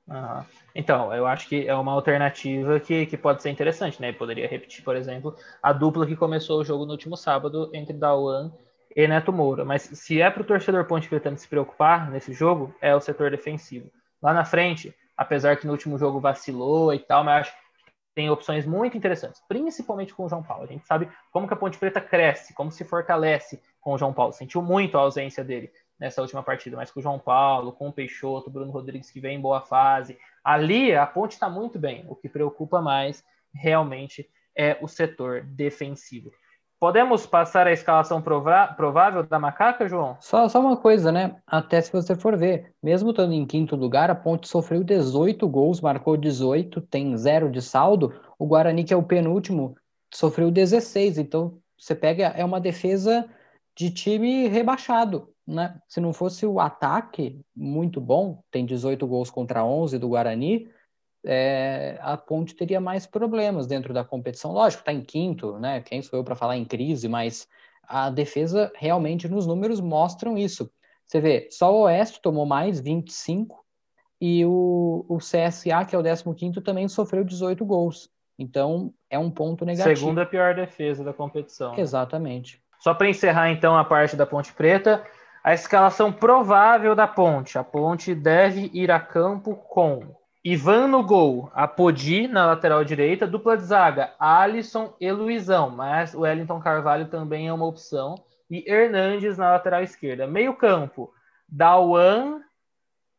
Uhum. 0.09 0.45
Então, 0.79 1.13
eu 1.15 1.27
acho 1.27 1.49
que 1.49 1.67
é 1.67 1.75
uma 1.75 1.93
alternativa 1.93 2.79
que, 2.79 3.07
que 3.07 3.17
pode 3.17 3.43
ser 3.43 3.49
interessante, 3.49 3.99
né? 3.99 4.13
poderia 4.13 4.47
repetir, 4.47 4.85
por 4.85 4.95
exemplo, 4.95 5.35
a 5.63 5.73
dupla 5.73 6.07
que 6.07 6.15
começou 6.15 6.61
o 6.61 6.65
jogo 6.65 6.85
no 6.85 6.93
último 6.93 7.17
sábado 7.17 7.71
entre 7.73 7.95
Dawan 7.95 8.53
e 8.95 9.09
Neto 9.09 9.33
Moura. 9.33 9.65
Mas 9.65 9.83
se 9.83 10.21
é 10.21 10.31
para 10.31 10.43
o 10.43 10.45
torcedor 10.45 10.85
Ponte 10.85 11.09
Pretano 11.09 11.39
se 11.39 11.49
preocupar 11.49 12.11
nesse 12.11 12.35
jogo, 12.35 12.75
é 12.79 12.95
o 12.95 13.01
setor 13.01 13.31
defensivo. 13.31 13.91
Lá 14.23 14.35
na 14.35 14.45
frente, 14.45 14.95
apesar 15.17 15.57
que 15.57 15.67
no 15.67 15.73
último 15.73 15.97
jogo 15.97 16.21
vacilou 16.21 16.93
e 16.93 16.99
tal, 16.99 17.25
mas 17.25 17.47
acho 17.47 17.53
que 17.53 17.67
tem 18.15 18.29
opções 18.29 18.67
muito 18.67 18.99
interessantes, 18.99 19.41
principalmente 19.49 20.13
com 20.15 20.27
o 20.27 20.29
João 20.29 20.43
Paulo. 20.43 20.65
A 20.65 20.67
gente 20.67 20.87
sabe 20.87 21.09
como 21.33 21.49
que 21.49 21.55
a 21.55 21.57
Ponte 21.57 21.79
Preta 21.79 22.03
cresce, 22.03 22.53
como 22.53 22.71
se 22.71 22.85
fortalece 22.85 23.63
com 23.81 23.95
o 23.95 23.99
João 23.99 24.13
Paulo. 24.13 24.35
Sentiu 24.35 24.61
muito 24.61 24.99
a 24.99 25.01
ausência 25.01 25.43
dele 25.43 25.71
nessa 25.99 26.21
última 26.21 26.43
partida, 26.43 26.77
mas 26.77 26.91
com 26.91 27.01
o 27.01 27.03
João 27.03 27.19
Paulo, 27.19 27.73
com 27.73 27.89
o 27.89 27.93
Peixoto, 27.93 28.51
Bruno 28.51 28.71
Rodrigues 28.71 29.11
que 29.11 29.21
vem 29.21 29.39
em 29.39 29.41
boa 29.41 29.61
fase. 29.61 30.19
Ali 30.45 30.95
a 30.95 31.07
Ponte 31.07 31.33
está 31.33 31.49
muito 31.49 31.79
bem. 31.79 32.05
O 32.09 32.15
que 32.15 32.29
preocupa 32.29 32.81
mais 32.81 33.25
realmente 33.55 34.29
é 34.57 34.77
o 34.81 34.89
setor 34.89 35.43
defensivo. 35.43 36.31
Podemos 36.79 37.25
passar 37.25 37.67
a 37.67 37.73
escalação 37.73 38.21
provável 38.21 39.23
da 39.23 39.39
macaca, 39.39 39.89
João? 39.89 40.19
Só, 40.21 40.47
só 40.47 40.61
uma 40.61 40.77
coisa, 40.77 41.11
né? 41.11 41.37
Até 41.47 41.81
se 41.81 41.91
você 41.91 42.15
for 42.15 42.37
ver, 42.37 42.75
mesmo 42.83 43.11
estando 43.11 43.33
em 43.33 43.47
quinto 43.47 43.75
lugar, 43.75 44.11
a 44.11 44.15
Ponte 44.15 44.47
sofreu 44.47 44.85
18 44.85 45.49
gols, 45.49 45.81
marcou 45.81 46.19
18, 46.19 46.83
tem 46.83 47.17
zero 47.17 47.51
de 47.51 47.63
saldo. 47.63 48.15
O 48.39 48.47
Guarani, 48.47 48.85
que 48.85 48.93
é 48.93 48.97
o 48.97 49.03
penúltimo, 49.03 49.75
sofreu 50.13 50.51
16. 50.51 51.17
Então, 51.17 51.59
você 51.79 51.95
pega, 51.95 52.27
é 52.37 52.45
uma 52.45 52.61
defesa 52.61 53.27
de 53.75 53.91
time 53.91 54.47
rebaixado, 54.49 55.31
né? 55.47 55.79
Se 55.89 56.01
não 56.01 56.13
fosse 56.13 56.45
o 56.45 56.59
ataque 56.59 57.41
muito 57.55 58.01
bom, 58.01 58.43
tem 58.51 58.67
18 58.67 59.07
gols 59.07 59.31
contra 59.31 59.65
11 59.65 59.99
do 59.99 60.09
Guarani, 60.09 60.69
é, 61.25 61.99
a 62.01 62.17
Ponte 62.17 62.55
teria 62.55 62.81
mais 62.81 63.07
problemas 63.07 63.67
dentro 63.67 63.93
da 63.93 64.05
competição. 64.05 64.53
Lógico, 64.53 64.83
está 64.83 64.93
em 64.93 65.03
quinto, 65.03 65.59
né? 65.59 65.81
Quem 65.81 66.01
sou 66.01 66.19
eu 66.19 66.25
para 66.25 66.37
falar 66.37 66.57
em 66.57 66.65
crise, 66.65 67.09
mas 67.09 67.49
a 67.83 68.11
defesa 68.11 68.73
realmente 68.77 69.29
nos 69.29 69.47
números 69.47 69.81
mostram 69.81 70.39
isso. 70.39 70.71
Você 71.05 71.21
vê, 71.21 71.49
só 71.51 71.73
o 71.73 71.83
Oeste 71.83 72.21
tomou 72.21 72.47
mais 72.47 72.81
25 72.81 73.65
e 74.21 74.45
o, 74.45 75.05
o 75.09 75.19
CSA, 75.19 75.85
que 75.89 75.95
é 75.95 75.99
o 75.99 76.35
15 76.35 76.61
também 76.63 76.89
sofreu 76.89 77.25
18 77.25 77.65
gols. 77.65 78.09
Então, 78.39 78.93
é 79.09 79.19
um 79.19 79.31
ponto 79.31 79.65
negativo. 79.65 79.97
Segunda 79.97 80.27
pior 80.27 80.55
defesa 80.55 81.03
da 81.03 81.13
competição. 81.13 81.73
Né? 81.73 81.81
Exatamente. 81.81 82.63
Só 82.79 82.95
para 82.95 83.09
encerrar 83.09 83.51
então 83.51 83.77
a 83.77 83.85
parte 83.85 84.17
da 84.17 84.27
Ponte 84.27 84.53
Preta, 84.53 85.05
a 85.47 85.55
escalação 85.55 86.11
provável 86.11 86.93
da 86.93 87.07
Ponte. 87.07 87.57
A 87.57 87.63
Ponte 87.63 88.13
deve 88.17 88.69
ir 88.75 88.91
a 88.91 88.99
campo 88.99 89.55
com 89.55 90.03
Ivan 90.45 90.89
no 90.89 91.05
gol, 91.05 91.49
Apodi 91.55 92.27
na 92.27 92.47
lateral 92.47 92.83
direita, 92.83 93.29
dupla 93.29 93.57
de 93.57 93.63
zaga, 93.63 94.13
Alisson 94.19 94.93
e 95.01 95.09
Luizão, 95.13 95.71
mas 95.71 96.15
o 96.15 96.23
Wellington 96.23 96.59
Carvalho 96.59 97.07
também 97.07 97.47
é 97.47 97.53
uma 97.53 97.65
opção, 97.65 98.17
e 98.51 98.69
Hernandes 98.69 99.39
na 99.39 99.53
lateral 99.53 99.85
esquerda. 99.85 100.27
Meio 100.27 100.53
campo, 100.53 101.13
Dawan 101.49 102.41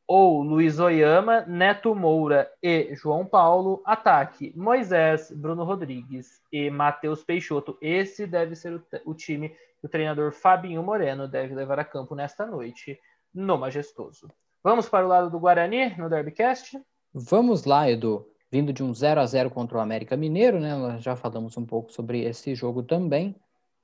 ou 0.08 0.42
Luiz 0.42 0.80
Oyama, 0.80 1.42
Neto 1.42 1.94
Moura 1.94 2.50
e 2.64 2.96
João 2.96 3.26
Paulo. 3.26 3.82
Ataque, 3.86 4.54
Moisés, 4.56 5.32
Bruno 5.32 5.66
Rodrigues 5.66 6.42
e 6.52 6.70
Matheus 6.70 7.24
Peixoto. 7.24 7.78
Esse 7.82 8.26
deve 8.26 8.56
ser 8.56 8.74
o, 8.74 8.84
o 9.06 9.14
time 9.14 9.50
que 9.50 9.86
o 9.86 9.90
treinador 9.90 10.32
Fabinho 10.32 10.82
Moreno 10.82 11.28
deve 11.28 11.54
levar 11.54 11.78
a 11.78 11.84
campo 11.84 12.16
nesta 12.16 12.46
noite 12.46 12.98
no 13.34 13.58
Majestoso. 13.58 14.30
Vamos 14.64 14.88
para 14.88 15.06
o 15.06 15.10
lado 15.10 15.30
do 15.30 15.40
Guarani 15.40 15.96
no 15.98 16.10
Derbycast? 16.10 16.82
Vamos 17.14 17.66
lá, 17.66 17.90
Edu. 17.90 18.26
Vindo 18.50 18.72
de 18.72 18.82
um 18.82 18.94
0 18.94 19.20
a 19.20 19.26
0 19.26 19.50
contra 19.50 19.78
o 19.78 19.82
América 19.82 20.16
Mineiro, 20.16 20.60
né? 20.60 20.74
Nós 20.76 21.04
já 21.04 21.18
falamos 21.18 21.58
um 21.58 21.66
pouco 21.66 21.92
sobre 21.92 22.22
esse 22.22 22.56
jogo 22.56 22.82
também, 22.82 23.36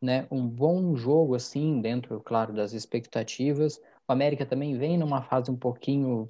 né? 0.02 0.26
Um 0.32 0.48
bom 0.48 0.96
jogo 0.96 1.36
assim, 1.36 1.82
dentro, 1.82 2.22
claro, 2.22 2.54
das 2.54 2.72
expectativas. 2.72 3.82
O 4.08 4.12
América 4.14 4.46
também 4.46 4.78
vem 4.78 4.98
numa 4.98 5.22
fase 5.22 5.50
um 5.50 5.56
pouquinho 5.56 6.30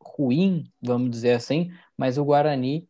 ruim, 0.00 0.70
vamos 0.82 1.10
dizer 1.10 1.32
assim, 1.32 1.72
mas 1.96 2.18
o 2.18 2.24
Guarani 2.24 2.86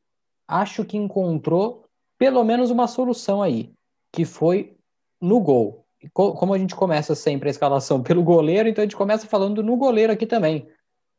acho 0.48 0.84
que 0.84 0.96
encontrou 0.96 1.84
pelo 2.18 2.42
menos 2.44 2.70
uma 2.70 2.86
solução 2.86 3.42
aí, 3.42 3.72
que 4.12 4.24
foi 4.24 4.76
no 5.20 5.40
gol. 5.40 5.84
Como 6.12 6.52
a 6.52 6.58
gente 6.58 6.74
começa 6.74 7.14
sempre 7.14 7.48
a 7.48 7.50
escalação 7.50 8.02
pelo 8.02 8.22
goleiro, 8.22 8.68
então 8.68 8.82
a 8.82 8.84
gente 8.84 8.96
começa 8.96 9.26
falando 9.26 9.62
no 9.62 9.76
goleiro 9.76 10.12
aqui 10.12 10.26
também 10.26 10.68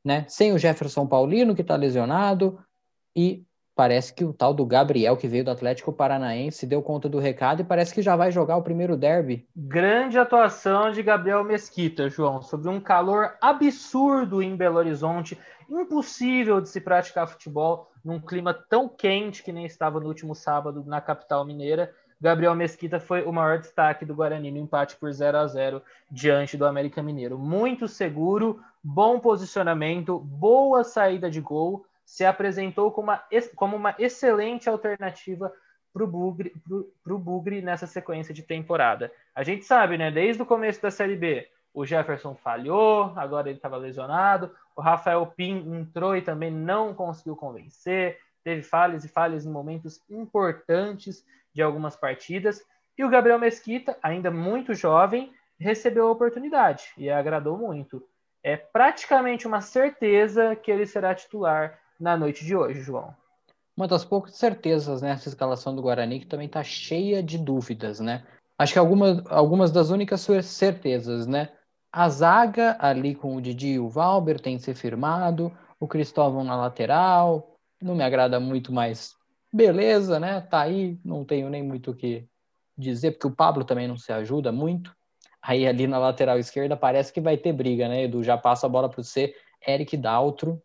né? 0.05 0.23
Sem 0.29 0.53
o 0.53 0.59
Jefferson 0.59 1.07
Paulino, 1.07 1.55
que 1.55 1.61
está 1.61 1.75
lesionado, 1.75 2.63
e 3.15 3.43
parece 3.75 4.13
que 4.13 4.23
o 4.23 4.31
tal 4.31 4.53
do 4.53 4.65
Gabriel, 4.65 5.17
que 5.17 5.27
veio 5.27 5.43
do 5.43 5.51
Atlético 5.51 5.91
Paranaense, 5.91 6.65
deu 6.65 6.81
conta 6.81 7.09
do 7.09 7.19
recado 7.19 7.61
e 7.61 7.65
parece 7.65 7.93
que 7.93 8.01
já 8.01 8.15
vai 8.15 8.31
jogar 8.31 8.55
o 8.55 8.63
primeiro 8.63 8.95
derby. 8.95 9.45
Grande 9.55 10.17
atuação 10.17 10.91
de 10.91 11.03
Gabriel 11.03 11.43
Mesquita, 11.43 12.09
João, 12.09 12.41
sobre 12.41 12.69
um 12.69 12.79
calor 12.79 13.33
absurdo 13.41 14.41
em 14.41 14.55
Belo 14.55 14.77
Horizonte, 14.77 15.37
impossível 15.69 16.61
de 16.61 16.69
se 16.69 16.79
praticar 16.79 17.27
futebol 17.27 17.91
num 18.03 18.19
clima 18.19 18.53
tão 18.53 18.87
quente 18.87 19.43
que 19.43 19.51
nem 19.51 19.65
estava 19.65 19.99
no 19.99 20.07
último 20.07 20.33
sábado 20.33 20.83
na 20.85 21.01
capital 21.01 21.43
mineira. 21.43 21.91
Gabriel 22.21 22.55
Mesquita 22.55 22.99
foi 22.99 23.23
o 23.23 23.33
maior 23.33 23.59
destaque 23.59 24.05
do 24.05 24.15
Guarani 24.15 24.51
no 24.51 24.57
empate 24.57 24.95
por 24.95 25.11
0 25.11 25.37
a 25.37 25.47
0 25.47 25.81
diante 26.09 26.55
do 26.55 26.65
América 26.65 27.03
Mineiro. 27.03 27.37
Muito 27.37 27.89
seguro, 27.89 28.61
bom 28.81 29.19
posicionamento, 29.19 30.17
boa 30.17 30.83
saída 30.83 31.29
de 31.29 31.41
gol, 31.41 31.85
se 32.05 32.23
apresentou 32.23 32.91
como 32.91 33.11
uma, 33.11 33.23
como 33.55 33.75
uma 33.75 33.95
excelente 33.97 34.69
alternativa 34.69 35.51
para 35.91 36.03
o 36.03 36.07
Bugre, 36.07 36.53
Bugre 37.05 37.61
nessa 37.61 37.87
sequência 37.87 38.33
de 38.33 38.43
temporada. 38.43 39.11
A 39.33 39.43
gente 39.43 39.65
sabe, 39.65 39.97
né? 39.97 40.11
Desde 40.11 40.41
o 40.41 40.45
começo 40.45 40.81
da 40.81 40.91
Série 40.91 41.15
B, 41.15 41.47
o 41.73 41.85
Jefferson 41.85 42.35
falhou, 42.35 43.13
agora 43.15 43.49
ele 43.49 43.57
estava 43.57 43.77
lesionado. 43.77 44.53
O 44.75 44.81
Rafael 44.81 45.25
Pim 45.25 45.73
entrou 45.73 46.15
e 46.15 46.21
também 46.21 46.51
não 46.51 46.93
conseguiu 46.93 47.35
convencer. 47.35 48.19
Teve 48.43 48.61
falhas 48.61 49.03
e 49.03 49.07
falhas 49.07 49.45
em 49.45 49.51
momentos 49.51 50.01
importantes 50.09 51.25
de 51.53 51.61
algumas 51.61 51.95
partidas. 51.95 52.61
E 52.97 53.03
o 53.03 53.09
Gabriel 53.09 53.39
Mesquita, 53.39 53.97
ainda 54.03 54.29
muito 54.29 54.73
jovem, 54.73 55.33
recebeu 55.57 56.07
a 56.07 56.11
oportunidade 56.11 56.91
e 56.97 57.09
agradou 57.09 57.57
muito. 57.57 58.05
é 58.43 58.55
praticamente 58.55 59.47
uma 59.47 59.59
certeza 59.59 60.55
que 60.55 60.69
ele 60.69 60.85
será 60.85 61.15
titular 61.15 61.79
na 61.99 62.17
noite 62.17 62.45
de 62.45 62.55
hoje, 62.55 62.81
João. 62.81 63.15
Uma 63.75 63.87
das 63.87 64.05
poucas 64.05 64.35
certezas 64.35 65.01
nessa 65.01 65.27
escalação 65.27 65.75
do 65.75 65.81
Guarani 65.81 66.19
que 66.19 66.25
também 66.25 66.47
está 66.47 66.63
cheia 66.63 67.21
de 67.21 67.37
dúvidas, 67.37 67.99
né? 67.99 68.23
Acho 68.57 68.73
que 68.73 68.79
algumas, 68.79 69.21
algumas 69.29 69.71
das 69.71 69.89
únicas 69.89 70.25
certezas, 70.43 71.27
né? 71.27 71.49
A 71.91 72.07
zaga 72.09 72.77
ali 72.79 73.15
com 73.15 73.35
o 73.35 73.41
Didi 73.41 73.73
e 73.73 73.79
o 73.79 73.89
Valber 73.89 74.39
tem 74.39 74.57
que 74.57 74.63
ser 74.63 74.75
firmado, 74.75 75.51
o 75.79 75.87
Cristóvão 75.87 76.43
na 76.43 76.55
lateral, 76.55 77.57
não 77.81 77.95
me 77.95 78.03
agrada 78.03 78.39
muito, 78.39 78.71
mas 78.71 79.15
beleza, 79.51 80.19
né? 80.19 80.41
Tá 80.41 80.61
aí, 80.61 80.97
não 81.03 81.25
tenho 81.25 81.49
nem 81.49 81.63
muito 81.63 81.91
o 81.91 81.95
que 81.95 82.25
dizer, 82.77 83.11
porque 83.11 83.27
o 83.27 83.35
Pablo 83.35 83.63
também 83.63 83.87
não 83.87 83.97
se 83.97 84.11
ajuda 84.11 84.51
muito. 84.51 84.95
Aí 85.41 85.67
ali 85.67 85.85
na 85.85 85.97
lateral 85.97 86.39
esquerda 86.39 86.75
parece 86.75 87.13
que 87.13 87.21
vai 87.21 87.37
ter 87.37 87.53
briga, 87.53 87.87
né, 87.87 88.03
Edu? 88.03 88.23
Já 88.23 88.37
passa 88.37 88.65
a 88.65 88.69
bola 88.69 88.89
para 88.89 89.03
você, 89.03 89.35
Eric 89.65 89.95
Daltro. 89.95 90.61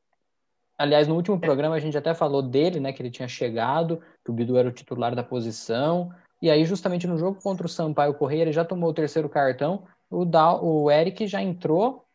Aliás, 0.80 1.06
no 1.06 1.14
último 1.14 1.38
programa 1.38 1.75
a 1.75 1.78
gente 1.78 1.99
até 1.99 2.14
falou 2.14 2.40
dele, 2.40 2.80
né, 2.80 2.90
que 2.90 3.02
ele 3.02 3.10
tinha 3.10 3.28
chegado, 3.28 4.00
que 4.25 4.30
o 4.30 4.32
Bidu 4.32 4.56
era 4.56 4.66
o 4.66 4.72
titular 4.72 5.14
da 5.14 5.22
posição. 5.22 6.10
E 6.40 6.50
aí, 6.50 6.64
justamente 6.64 7.06
no 7.06 7.18
jogo 7.18 7.38
contra 7.42 7.66
o 7.66 7.68
Sampaio 7.68 8.14
Correia, 8.14 8.40
ele 8.40 8.52
já 8.52 8.64
tomou 8.64 8.88
o 8.88 8.94
terceiro 8.94 9.28
cartão. 9.28 9.84
O, 10.08 10.25
Dal, 10.25 10.64
o 10.64 10.90
Eric 10.90 11.26
já 11.26 11.42
entrou 11.42 12.06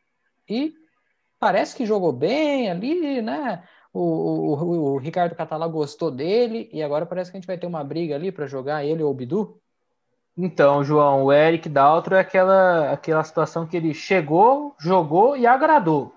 e 0.50 0.74
parece 1.40 1.76
que 1.76 1.86
jogou 1.86 2.12
bem 2.12 2.72
ali, 2.72 3.22
né? 3.22 3.64
O, 3.94 4.02
o, 4.02 4.94
o 4.94 4.98
Ricardo 4.98 5.36
Catalá 5.36 5.68
gostou 5.68 6.10
dele 6.10 6.68
e 6.74 6.82
agora 6.82 7.06
parece 7.06 7.30
que 7.30 7.38
a 7.38 7.40
gente 7.40 7.48
vai 7.48 7.60
ter 7.60 7.68
uma 7.68 7.84
briga 7.84 8.16
ali 8.16 8.32
para 8.32 8.48
jogar 8.48 8.84
ele 8.84 9.04
ou 9.04 9.12
o 9.12 9.14
Bidu. 9.14 9.62
Então, 10.36 10.84
João, 10.84 11.26
o 11.26 11.32
Eric 11.32 11.70
Daltro 11.70 12.16
é 12.16 12.20
aquela, 12.20 12.92
aquela 12.92 13.24
situação 13.24 13.68
que 13.68 13.78
ele 13.78 13.94
chegou, 13.94 14.76
jogou 14.80 15.38
e 15.38 15.46
agradou. 15.46 16.15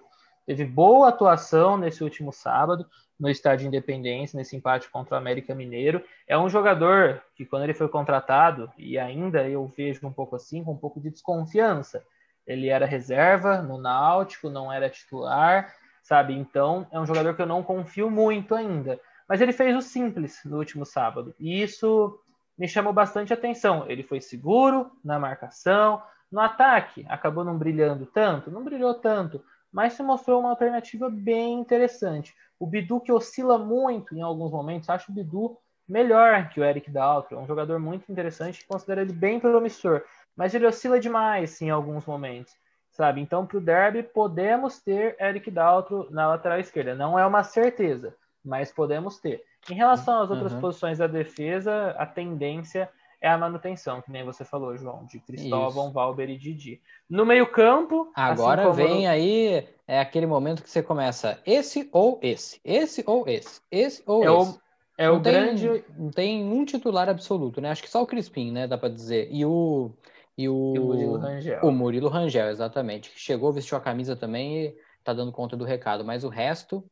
Teve 0.49 0.65
boa 0.65 1.11
atuação 1.11 1.77
nesse 1.77 2.03
último 2.03 2.33
sábado 2.33 2.87
no 3.21 3.29
estádio 3.29 3.67
Independência, 3.67 4.35
nesse 4.35 4.57
empate 4.57 4.89
contra 4.89 5.15
o 5.15 5.19
América 5.19 5.55
Mineiro. 5.55 6.03
É 6.27 6.39
um 6.39 6.49
jogador 6.49 7.23
que, 7.35 7.45
quando 7.45 7.65
ele 7.65 7.75
foi 7.75 7.87
contratado, 7.87 8.73
e 8.79 8.99
ainda 8.99 9.47
eu 9.47 9.67
vejo 9.67 10.07
um 10.07 10.11
pouco 10.11 10.37
assim, 10.37 10.65
com 10.65 10.73
um 10.73 10.79
pouco 10.79 11.03
de 11.03 11.11
desconfiança. 11.11 12.03
Ele 12.47 12.69
era 12.71 12.87
reserva 12.87 13.61
no 13.61 13.77
Náutico, 13.77 14.49
não 14.49 14.73
era 14.73 14.89
titular, 14.89 15.71
sabe? 16.03 16.33
Então, 16.33 16.87
é 16.91 16.99
um 16.99 17.05
jogador 17.05 17.37
que 17.37 17.43
eu 17.43 17.47
não 17.47 17.63
confio 17.63 18.11
muito 18.11 18.55
ainda. 18.55 18.99
Mas 19.29 19.43
ele 19.43 19.53
fez 19.53 19.77
o 19.77 19.83
simples 19.83 20.41
no 20.47 20.57
último 20.57 20.87
sábado. 20.87 21.35
E 21.39 21.61
isso 21.61 22.19
me 22.57 22.67
chamou 22.67 22.95
bastante 22.95 23.35
atenção. 23.35 23.85
Ele 23.87 24.03
foi 24.03 24.23
seguro 24.23 24.91
na 25.05 25.19
marcação, 25.19 26.03
no 26.33 26.41
ataque, 26.41 27.05
acabou 27.07 27.45
não 27.45 27.59
brilhando 27.59 28.07
tanto, 28.07 28.51
não 28.51 28.65
brilhou 28.65 28.95
tanto, 28.95 29.43
mas 29.73 29.95
se 29.95 30.03
mostrou 30.03 30.41
uma 30.41 30.51
alternativa 30.51 31.11
bem 31.11 31.55
interessante. 31.55 32.35
O 32.59 32.67
Bidu 32.67 33.01
que 33.01 33.13
oscila 33.13 33.59
muito 33.59 34.15
em 34.15 34.23
alguns 34.23 34.51
momentos, 34.51 34.89
acho 34.89 35.11
o 35.11 35.15
Bidu 35.15 35.57
melhor 35.89 36.51
que 36.51 36.61
o 36.61 36.65
Eric 36.65 36.91
Daltro, 36.91 37.37
é 37.37 37.41
um 37.41 37.47
jogador 37.47 37.79
muito 37.79 38.11
interessante, 38.11 38.67
considero 38.67 39.01
ele 39.01 39.13
bem 39.13 39.41
promissor, 39.41 40.05
mas 40.37 40.55
ele 40.55 40.67
oscila 40.67 41.01
demais 41.01 41.61
em 41.63 41.71
alguns 41.71 42.05
momentos, 42.05 42.55
sabe? 42.91 43.21
Então, 43.21 43.47
para 43.47 43.57
o 43.57 43.61
derby, 43.61 44.03
podemos 44.03 44.81
ter 44.83 45.17
Eric 45.19 45.51
Daltro 45.51 46.07
na 46.11 46.29
lateral 46.29 46.61
esquerda. 46.61 46.95
Não 46.95 47.19
é 47.19 47.27
uma 47.27 47.43
certeza, 47.43 48.15
mas 48.45 48.71
podemos 48.71 49.19
ter. 49.19 49.43
Em 49.71 49.75
relação 49.75 50.23
às 50.23 50.31
outras 50.31 50.53
uhum. 50.53 50.61
posições 50.61 50.99
da 50.99 51.07
defesa, 51.07 51.91
a 51.99 52.07
tendência 52.07 52.89
é 53.21 53.29
a 53.29 53.39
manutenção, 53.39 54.01
que 54.01 54.11
nem 54.11 54.25
você 54.25 54.45
falou, 54.45 54.77
João, 54.77 55.05
de 55.05 55.19
Cristóvão, 55.19 55.85
Isso. 55.87 55.93
Valber 55.93 56.31
e 56.31 56.39
Didi. 56.39 56.81
No 57.09 57.27
meio-campo. 57.27 58.11
Assim 58.15 58.33
Agora 58.43 58.69
assim 58.69 58.77
vem 58.77 59.03
no... 59.03 59.11
aí 59.11 59.69
é 59.87 60.01
aquele 60.01 60.27
momento 60.27 60.63
que 60.63 60.71
você 60.71 60.83
começa 60.83 61.41
esse 61.45 61.89
ou 61.93 62.21
esse, 62.23 62.61
esse 62.65 63.03
ou 63.07 63.27
esse, 63.27 63.61
esse 63.71 64.03
ou 64.07 64.23
é 64.23 64.27
esse. 64.27 64.53
O, 64.53 64.61
é 64.99 65.07
não 65.07 65.17
o 65.17 65.21
tem, 65.21 65.33
grande. 65.33 65.85
Não 65.97 66.11
tem 66.11 66.45
um 66.45 66.65
titular 66.65 67.09
absoluto, 67.09 67.61
né? 67.61 67.71
Acho 67.71 67.83
que 67.83 67.91
só 67.91 68.03
o 68.03 68.07
Crispim, 68.07 68.51
né? 68.51 68.67
Dá 68.67 68.77
para 68.77 68.89
dizer. 68.89 69.29
E 69.31 69.45
o. 69.45 69.93
E 70.37 70.49
o, 70.49 70.75
e 70.75 70.79
o 70.79 70.85
Murilo 70.85 71.17
Rangel. 71.19 71.61
O 71.63 71.71
Murilo 71.73 72.09
Rangel, 72.09 72.49
exatamente. 72.49 73.11
Que 73.11 73.19
chegou, 73.19 73.53
vestiu 73.53 73.77
a 73.77 73.81
camisa 73.81 74.15
também 74.15 74.67
e 74.67 74.77
tá 75.03 75.13
dando 75.13 75.33
conta 75.33 75.57
do 75.57 75.65
recado. 75.65 76.05
Mas 76.05 76.23
o 76.23 76.29
resto, 76.29 76.85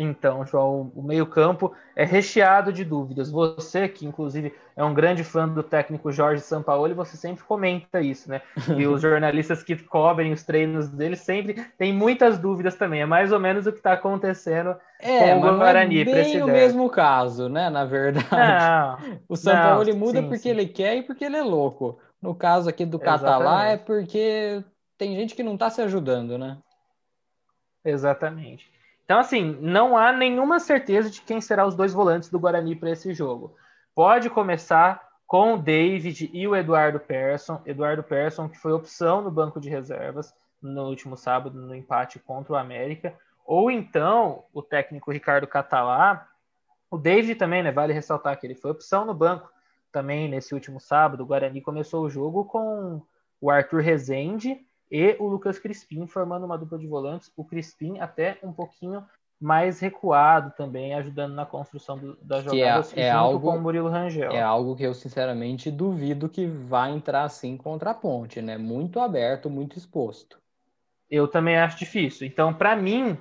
então, 0.00 0.46
João, 0.46 0.92
o 0.94 1.02
meio-campo 1.02 1.74
é 1.96 2.04
recheado 2.04 2.72
de 2.72 2.84
dúvidas. 2.84 3.28
Você, 3.32 3.88
que 3.88 4.06
inclusive 4.06 4.54
é 4.76 4.84
um 4.84 4.94
grande 4.94 5.24
fã 5.24 5.48
do 5.48 5.60
técnico 5.60 6.12
Jorge 6.12 6.40
Sampaoli, 6.40 6.94
você 6.94 7.16
sempre 7.16 7.42
comenta 7.42 8.00
isso, 8.00 8.30
né? 8.30 8.40
E 8.76 8.86
os 8.86 9.02
jornalistas 9.02 9.64
que 9.64 9.74
cobrem 9.74 10.32
os 10.32 10.44
treinos 10.44 10.88
dele 10.88 11.16
sempre 11.16 11.64
têm 11.76 11.92
muitas 11.92 12.38
dúvidas 12.38 12.76
também. 12.76 13.00
É 13.00 13.06
mais 13.06 13.32
ou 13.32 13.40
menos 13.40 13.66
o 13.66 13.72
que 13.72 13.78
está 13.78 13.94
acontecendo 13.94 14.76
é, 15.00 15.34
com 15.34 15.40
o 15.40 15.58
Guarani. 15.58 16.04
Não 16.04 16.12
é 16.12 16.14
bem 16.14 16.42
o 16.44 16.46
mesmo 16.46 16.88
caso, 16.88 17.48
né? 17.48 17.68
Na 17.68 17.84
verdade. 17.84 18.28
Não, 18.30 19.18
o 19.28 19.34
Sampaoli 19.34 19.92
não, 19.92 19.98
muda 19.98 20.20
sim, 20.20 20.28
porque 20.28 20.38
sim. 20.38 20.50
ele 20.50 20.66
quer 20.66 20.96
e 20.98 21.02
porque 21.02 21.24
ele 21.24 21.36
é 21.36 21.42
louco. 21.42 21.98
No 22.22 22.36
caso 22.36 22.68
aqui 22.68 22.86
do 22.86 23.00
Catalá 23.00 23.66
é 23.66 23.76
porque 23.76 24.62
tem 24.96 25.16
gente 25.16 25.34
que 25.34 25.42
não 25.42 25.54
está 25.54 25.68
se 25.68 25.82
ajudando, 25.82 26.38
né? 26.38 26.56
Exatamente. 27.84 28.77
Então, 29.08 29.20
assim, 29.20 29.56
não 29.62 29.96
há 29.96 30.12
nenhuma 30.12 30.60
certeza 30.60 31.08
de 31.08 31.22
quem 31.22 31.40
será 31.40 31.66
os 31.66 31.74
dois 31.74 31.94
volantes 31.94 32.28
do 32.28 32.38
Guarani 32.38 32.76
para 32.76 32.90
esse 32.90 33.14
jogo. 33.14 33.56
Pode 33.94 34.28
começar 34.28 35.02
com 35.26 35.54
o 35.54 35.56
David 35.56 36.28
e 36.30 36.46
o 36.46 36.54
Eduardo 36.54 37.00
Persson. 37.00 37.62
Eduardo 37.64 38.02
Persson, 38.02 38.50
que 38.50 38.58
foi 38.58 38.70
opção 38.70 39.22
no 39.22 39.30
banco 39.30 39.58
de 39.58 39.70
reservas 39.70 40.34
no 40.60 40.86
último 40.86 41.16
sábado, 41.16 41.58
no 41.58 41.74
empate 41.74 42.18
contra 42.18 42.52
o 42.52 42.56
América. 42.56 43.14
Ou 43.46 43.70
então, 43.70 44.44
o 44.52 44.60
técnico 44.60 45.10
Ricardo 45.10 45.46
Catalá. 45.46 46.28
O 46.90 46.98
David 46.98 47.36
também, 47.36 47.62
né? 47.62 47.72
Vale 47.72 47.94
ressaltar 47.94 48.38
que 48.38 48.46
ele 48.46 48.54
foi 48.54 48.72
opção 48.72 49.06
no 49.06 49.14
banco 49.14 49.50
também 49.90 50.28
nesse 50.28 50.52
último 50.52 50.78
sábado. 50.78 51.22
O 51.22 51.26
Guarani 51.26 51.62
começou 51.62 52.04
o 52.04 52.10
jogo 52.10 52.44
com 52.44 53.00
o 53.40 53.50
Arthur 53.50 53.80
Rezende 53.80 54.67
e 54.90 55.16
o 55.18 55.26
Lucas 55.26 55.58
Crispim 55.58 56.06
formando 56.06 56.46
uma 56.46 56.58
dupla 56.58 56.78
de 56.78 56.86
volantes, 56.86 57.30
o 57.36 57.44
Crispim 57.44 57.98
até 57.98 58.38
um 58.42 58.52
pouquinho 58.52 59.04
mais 59.40 59.78
recuado 59.78 60.52
também, 60.56 60.94
ajudando 60.94 61.34
na 61.34 61.46
construção 61.46 61.96
do, 61.96 62.16
das 62.20 62.42
que 62.42 62.60
é 62.60 62.66
jogadas 62.66 62.96
é, 62.96 63.00
é 63.02 63.10
algo, 63.10 63.48
com 63.48 63.56
o 63.56 63.60
Murilo 63.60 63.88
Rangel. 63.88 64.32
É 64.32 64.42
algo 64.42 64.74
que 64.74 64.82
eu 64.82 64.92
sinceramente 64.94 65.70
duvido 65.70 66.28
que 66.28 66.46
vá 66.46 66.88
entrar 66.88 67.22
assim 67.22 67.56
contra 67.56 67.90
a 67.90 67.94
Ponte, 67.94 68.42
né? 68.42 68.58
Muito 68.58 68.98
aberto, 68.98 69.48
muito 69.48 69.78
exposto. 69.78 70.38
Eu 71.08 71.28
também 71.28 71.56
acho 71.56 71.78
difícil. 71.78 72.26
Então, 72.26 72.52
para 72.52 72.74
mim, 72.74 73.16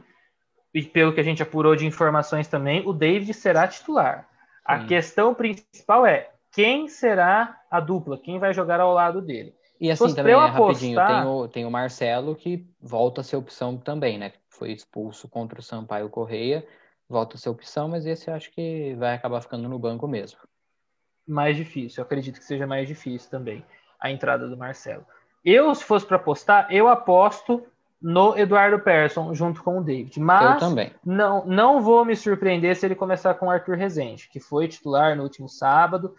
e 0.74 0.82
pelo 0.82 1.14
que 1.14 1.20
a 1.20 1.24
gente 1.24 1.44
apurou 1.44 1.76
de 1.76 1.86
informações 1.86 2.48
também, 2.48 2.86
o 2.86 2.94
David 2.94 3.34
será 3.34 3.68
titular. 3.68 4.22
Sim. 4.22 4.64
A 4.66 4.86
questão 4.86 5.34
principal 5.34 6.06
é 6.06 6.32
quem 6.52 6.88
será 6.88 7.62
a 7.70 7.80
dupla, 7.80 8.18
quem 8.18 8.40
vai 8.40 8.54
jogar 8.54 8.80
ao 8.80 8.94
lado 8.94 9.22
dele. 9.22 9.54
E 9.80 9.92
assim 9.92 10.14
também, 10.14 10.34
é, 10.34 10.38
rapidinho, 10.38 11.00
tem 11.06 11.26
o, 11.26 11.48
tem 11.48 11.66
o 11.66 11.72
Marcelo 11.72 12.36
que 12.36 12.66
volta 12.82 13.22
a 13.22 13.24
ser 13.24 13.36
opção 13.36 13.78
também, 13.78 14.18
né? 14.18 14.34
Foi 14.50 14.72
expulso 14.72 15.28
contra 15.28 15.60
o 15.60 15.64
Sampaio 15.64 16.10
Correia, 16.10 16.66
volta 17.08 17.36
a 17.36 17.40
ser 17.40 17.50
opção, 17.50 17.88
mas 17.88 18.06
esse 18.06 18.30
eu 18.30 18.34
acho 18.34 18.52
que 18.52 18.96
vai 18.96 19.14
acabar 19.14 19.42
ficando 19.42 19.70
no 19.70 19.78
banco 19.78 20.08
mesmo. 20.08 20.40
Mais 21.28 21.56
difícil, 21.56 22.02
eu 22.02 22.06
acredito 22.06 22.40
que 22.40 22.46
seja 22.46 22.66
mais 22.66 22.88
difícil 22.88 23.30
também 23.30 23.64
a 24.00 24.10
entrada 24.10 24.48
do 24.48 24.58
Marcelo. 24.58 25.06
Eu, 25.44 25.74
se 25.76 25.84
fosse 25.84 26.06
para 26.06 26.18
apostar, 26.18 26.68
eu 26.72 26.88
aposto 26.88 27.66
no 28.02 28.38
Eduardo 28.38 28.80
Persson 28.80 29.34
junto 29.34 29.64
com 29.64 29.80
o 29.80 29.84
David. 29.84 30.20
Mas 30.20 30.62
eu 30.62 30.70
também. 30.70 30.92
Não, 31.06 31.46
não 31.46 31.82
vou 31.82 32.06
me 32.06 32.16
surpreender 32.16 32.76
se 32.76 32.86
ele 32.86 32.96
começar 32.96 33.34
com 33.36 33.48
o 33.48 33.50
Arthur 33.50 33.76
Rezende, 33.76 34.30
que 34.30 34.40
foi 34.40 34.68
titular 34.68 35.16
no 35.16 35.24
último 35.24 35.50
sábado 35.50 36.16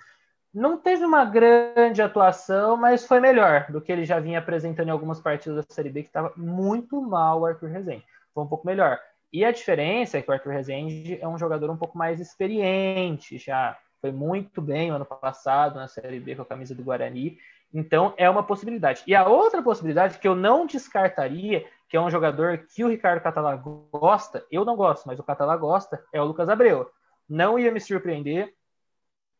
não 0.59 0.77
teve 0.77 1.05
uma 1.05 1.25
grande 1.25 2.03
atuação, 2.03 2.77
mas 2.77 3.07
foi 3.07 3.21
melhor 3.21 3.71
do 3.71 3.81
que 3.81 3.92
ele 3.92 4.05
já 4.05 4.18
vinha 4.18 4.40
apresentando 4.40 4.88
em 4.88 4.90
algumas 4.90 5.21
partidas 5.21 5.64
da 5.64 5.75
Série 5.75 5.88
B, 5.88 6.03
que 6.03 6.09
estava 6.09 6.33
muito 6.37 7.01
mal 7.01 7.40
o 7.40 7.47
Arthur 7.47 7.71
Rezende. 7.71 8.05
Foi 8.35 8.42
um 8.42 8.49
pouco 8.49 8.66
melhor. 8.66 8.99
E 9.33 9.44
a 9.44 9.53
diferença 9.53 10.18
é 10.18 10.23
que 10.23 10.29
o 10.29 10.35
Arthur 10.35 10.53
Rezende 10.53 11.16
é 11.21 11.29
um 11.29 11.38
jogador 11.38 11.71
um 11.71 11.77
pouco 11.77 11.97
mais 11.97 12.18
experiente, 12.21 13.38
já 13.38 13.79
foi 14.01 14.11
muito 14.11 14.61
bem 14.61 14.90
no 14.90 14.97
ano 14.97 15.05
passado 15.05 15.77
na 15.77 15.87
Série 15.87 16.18
B 16.18 16.35
com 16.35 16.42
a 16.42 16.47
camisa 16.47 16.75
do 16.75 16.83
Guarani. 16.83 17.38
Então 17.73 18.12
é 18.16 18.29
uma 18.29 18.42
possibilidade. 18.42 19.05
E 19.07 19.14
a 19.14 19.29
outra 19.29 19.62
possibilidade 19.62 20.18
que 20.18 20.27
eu 20.27 20.35
não 20.35 20.66
descartaria, 20.66 21.64
que 21.88 21.97
é 21.97 22.01
um 22.01 22.11
jogador 22.11 22.66
que 22.75 22.83
o 22.83 22.88
Ricardo 22.88 23.23
Catalá 23.23 23.55
gosta, 23.55 24.44
eu 24.51 24.64
não 24.64 24.75
gosto, 24.75 25.07
mas 25.07 25.21
o 25.21 25.23
Catalá 25.23 25.57
gosta, 25.57 26.03
é 26.12 26.21
o 26.21 26.25
Lucas 26.25 26.49
Abreu. 26.49 26.90
Não 27.29 27.59
ia 27.59 27.71
me 27.71 27.79
surpreender 27.79 28.55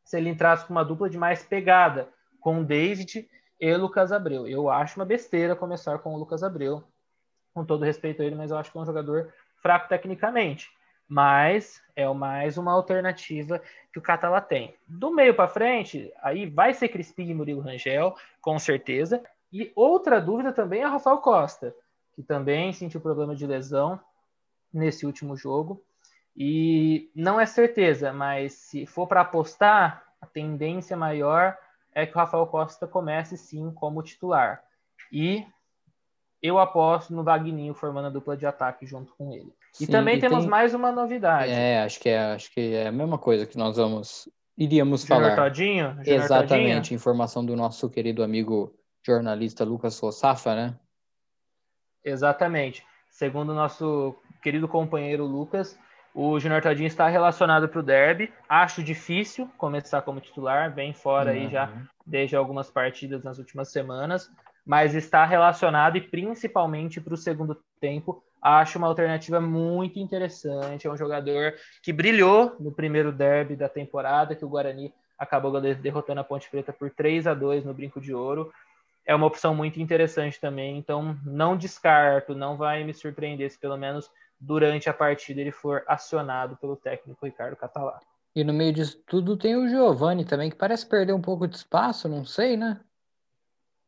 se 0.09 0.17
ele 0.17 0.31
entrasse 0.31 0.65
com 0.65 0.73
uma 0.73 0.87
dupla 0.87 1.11
de 1.11 1.19
mais 1.19 1.43
pegada, 1.45 2.09
com 2.41 2.61
o 2.61 2.65
David 2.65 3.29
e 3.61 3.77
Lucas 3.77 4.11
Abreu. 4.11 4.49
Eu 4.49 4.71
acho 4.71 4.99
uma 4.99 5.05
besteira 5.05 5.55
começar 5.55 5.99
com 5.99 6.15
o 6.15 6.17
Lucas 6.17 6.43
Abreu, 6.43 6.83
com 7.53 7.63
todo 7.63 7.85
respeito 7.85 8.23
a 8.23 8.25
ele, 8.25 8.35
mas 8.35 8.51
eu 8.51 8.57
acho 8.57 8.73
que 8.73 8.79
é 8.79 8.81
um 8.81 8.87
jogador 8.87 9.31
fraco 9.61 9.87
tecnicamente. 9.87 10.71
Mas 11.07 11.83
é 11.95 12.09
mais 12.09 12.57
uma 12.57 12.73
alternativa 12.73 13.61
que 13.93 13.99
o 13.99 14.03
Catala 14.03 14.41
tem. 14.41 14.75
Do 14.87 15.11
meio 15.11 15.35
para 15.35 15.47
frente, 15.47 16.11
aí 16.23 16.47
vai 16.47 16.73
ser 16.73 16.89
Crispim 16.89 17.29
e 17.29 17.35
Murilo 17.35 17.61
Rangel, 17.61 18.17
com 18.41 18.59
certeza. 18.59 19.23
E 19.53 19.71
outra 19.77 20.23
dúvida 20.23 20.55
também 20.55 20.81
é 20.81 20.89
o 20.89 20.91
Rafael 20.91 21.19
Costa, 21.19 21.77
que 22.15 22.23
também 22.23 22.73
sentiu 22.73 22.99
problema 22.99 23.37
de 23.37 23.47
lesão 23.47 24.01
nesse 24.73 25.05
último 25.05 25.37
jogo. 25.37 25.85
E 26.41 27.11
não 27.17 27.41
é 27.41 27.45
certeza, 27.45 28.13
mas 28.13 28.53
se 28.53 28.87
for 28.87 29.09
para 29.09 29.23
apostar, 29.23 30.05
a 30.21 30.27
tendência 30.27 30.97
maior 30.97 31.59
é 31.93 32.07
que 32.07 32.15
o 32.15 32.17
Rafael 32.19 32.47
Costa 32.47 32.87
comece 32.87 33.37
sim 33.37 33.73
como 33.73 34.05
titular. 34.05 34.63
E 35.11 35.45
eu 36.41 36.61
aposto 36.61 37.13
no 37.13 37.25
Vagninho 37.25 37.75
formando 37.75 38.07
a 38.07 38.11
dupla 38.11 38.37
de 38.37 38.47
ataque 38.47 38.87
junto 38.87 39.13
com 39.17 39.33
ele. 39.33 39.53
E 39.81 39.87
sim, 39.87 39.91
também 39.91 40.17
e 40.17 40.21
temos 40.21 40.41
tem... 40.41 40.49
mais 40.49 40.73
uma 40.75 40.93
novidade. 40.93 41.51
É, 41.51 41.83
acho 41.83 41.99
que 41.99 42.09
é, 42.09 42.21
acho 42.33 42.53
que 42.53 42.73
é 42.73 42.87
a 42.87 42.93
mesma 42.93 43.19
coisa 43.19 43.45
que 43.45 43.59
nós 43.59 43.77
vamos 43.77 44.29
iríamos 44.57 45.03
Junior 45.03 45.31
falar. 45.31 45.37
Todinho? 45.37 45.89
Junior 45.89 46.07
Exatamente, 46.07 46.77
Todinho? 46.77 46.97
informação 46.97 47.45
do 47.45 47.57
nosso 47.57 47.91
querido 47.91 48.23
amigo 48.23 48.73
jornalista 49.05 49.65
Lucas 49.65 49.99
Rossafa, 49.99 50.55
né? 50.55 50.79
Exatamente. 52.05 52.87
Segundo 53.11 53.51
o 53.51 53.55
nosso 53.55 54.15
querido 54.41 54.69
companheiro 54.69 55.25
Lucas, 55.25 55.77
o 56.15 56.39
Junior 56.39 56.61
Todinho 56.63 56.87
está 56.87 57.09
relacionado 57.09 57.69
para 57.69 57.81
o 57.81 57.83
derby. 57.83 58.33
Acho 58.49 58.83
difícil 58.83 59.49
começar 59.57 60.03
como 60.03 60.21
titular, 60.21 60.73
bem 60.73 60.93
fora 60.93 61.31
uhum. 61.31 61.37
aí 61.37 61.49
já 61.49 61.71
desde 62.07 62.37
algumas 62.37 62.71
partidas 62.71 63.23
nas 63.23 63.39
últimas 63.39 63.71
semanas, 63.71 64.31
mas 64.65 64.95
está 64.95 65.25
relacionado 65.25 65.97
e 65.97 66.01
principalmente 66.01 67.01
para 67.01 67.15
o 67.15 67.17
segundo 67.17 67.57
tempo. 67.81 68.23
Acho 68.41 68.79
uma 68.79 68.87
alternativa 68.87 69.41
muito 69.41 69.99
interessante. 69.99 70.87
É 70.87 70.91
um 70.91 70.97
jogador 70.97 71.55
que 71.83 71.93
brilhou 71.93 72.57
no 72.59 72.73
primeiro 72.73 73.13
derby 73.13 73.57
da 73.57 73.69
temporada, 73.69 74.35
que 74.35 74.45
o 74.45 74.49
Guarani 74.49 74.93
acabou 75.19 75.61
derrotando 75.61 76.21
a 76.21 76.25
Ponte 76.25 76.49
Preta 76.49 76.73
por 76.73 76.91
3 76.91 77.27
a 77.27 77.35
2 77.35 77.65
no 77.65 77.75
Brinco 77.75 78.01
de 78.01 78.15
Ouro 78.15 78.53
é 79.09 79.15
uma 79.15 79.27
opção 79.27 79.55
muito 79.55 79.81
interessante 79.81 80.39
também. 80.39 80.77
Então, 80.77 81.19
não 81.25 81.57
descarto, 81.57 82.35
não 82.35 82.59
vai 82.59 82.85
me 82.85 82.93
surpreender 82.93 83.51
se 83.51 83.59
pelo 83.59 83.79
menos 83.79 84.11
durante 84.41 84.89
a 84.89 84.95
partida 84.95 85.41
ele 85.41 85.51
for 85.51 85.83
acionado 85.87 86.57
pelo 86.57 86.77
técnico 86.77 87.25
Ricardo 87.25 87.57
Catalá. 87.57 88.01
E 88.35 88.45
no 88.45 88.53
meio 88.53 88.73
disso 88.73 89.03
tudo 89.07 89.37
tem 89.37 89.57
o 89.57 89.69
Giovani 89.69 90.25
também, 90.25 90.51
que 90.51 90.57
parece 90.57 90.87
perder 90.87 91.13
um 91.13 91.21
pouco 91.21 91.49
de 91.49 91.57
espaço, 91.57 92.09
não 92.09 92.25
sei, 92.25 92.57
né? 92.57 92.81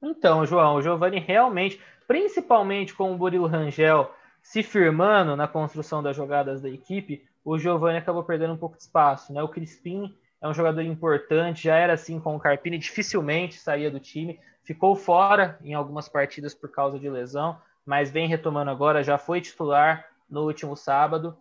Então, 0.02 0.46
João, 0.46 0.76
o 0.76 0.82
Giovani 0.82 1.20
realmente, 1.20 1.80
principalmente 2.08 2.94
com 2.94 3.12
o 3.12 3.16
Burilo 3.16 3.46
Rangel 3.46 4.10
se 4.42 4.62
firmando 4.62 5.36
na 5.36 5.46
construção 5.46 6.02
das 6.02 6.16
jogadas 6.16 6.62
da 6.62 6.68
equipe, 6.68 7.24
o 7.44 7.58
Giovani 7.58 7.98
acabou 7.98 8.24
perdendo 8.24 8.54
um 8.54 8.56
pouco 8.56 8.76
de 8.76 8.82
espaço, 8.82 9.32
né? 9.32 9.42
O 9.42 9.48
Crispim 9.48 10.16
é 10.40 10.48
um 10.48 10.54
jogador 10.54 10.80
importante, 10.80 11.64
já 11.64 11.76
era 11.76 11.92
assim 11.92 12.18
com 12.18 12.34
o 12.34 12.40
Carpini, 12.40 12.78
dificilmente 12.78 13.58
saía 13.58 13.90
do 13.90 14.00
time, 14.00 14.40
ficou 14.64 14.96
fora 14.96 15.58
em 15.62 15.74
algumas 15.74 16.08
partidas 16.08 16.54
por 16.54 16.70
causa 16.70 16.98
de 16.98 17.08
lesão, 17.08 17.60
mas 17.84 18.10
vem 18.10 18.26
retomando 18.26 18.70
agora, 18.70 19.02
já 19.02 19.18
foi 19.18 19.40
titular 19.40 20.06
no 20.30 20.44
último 20.44 20.76
sábado, 20.76 21.36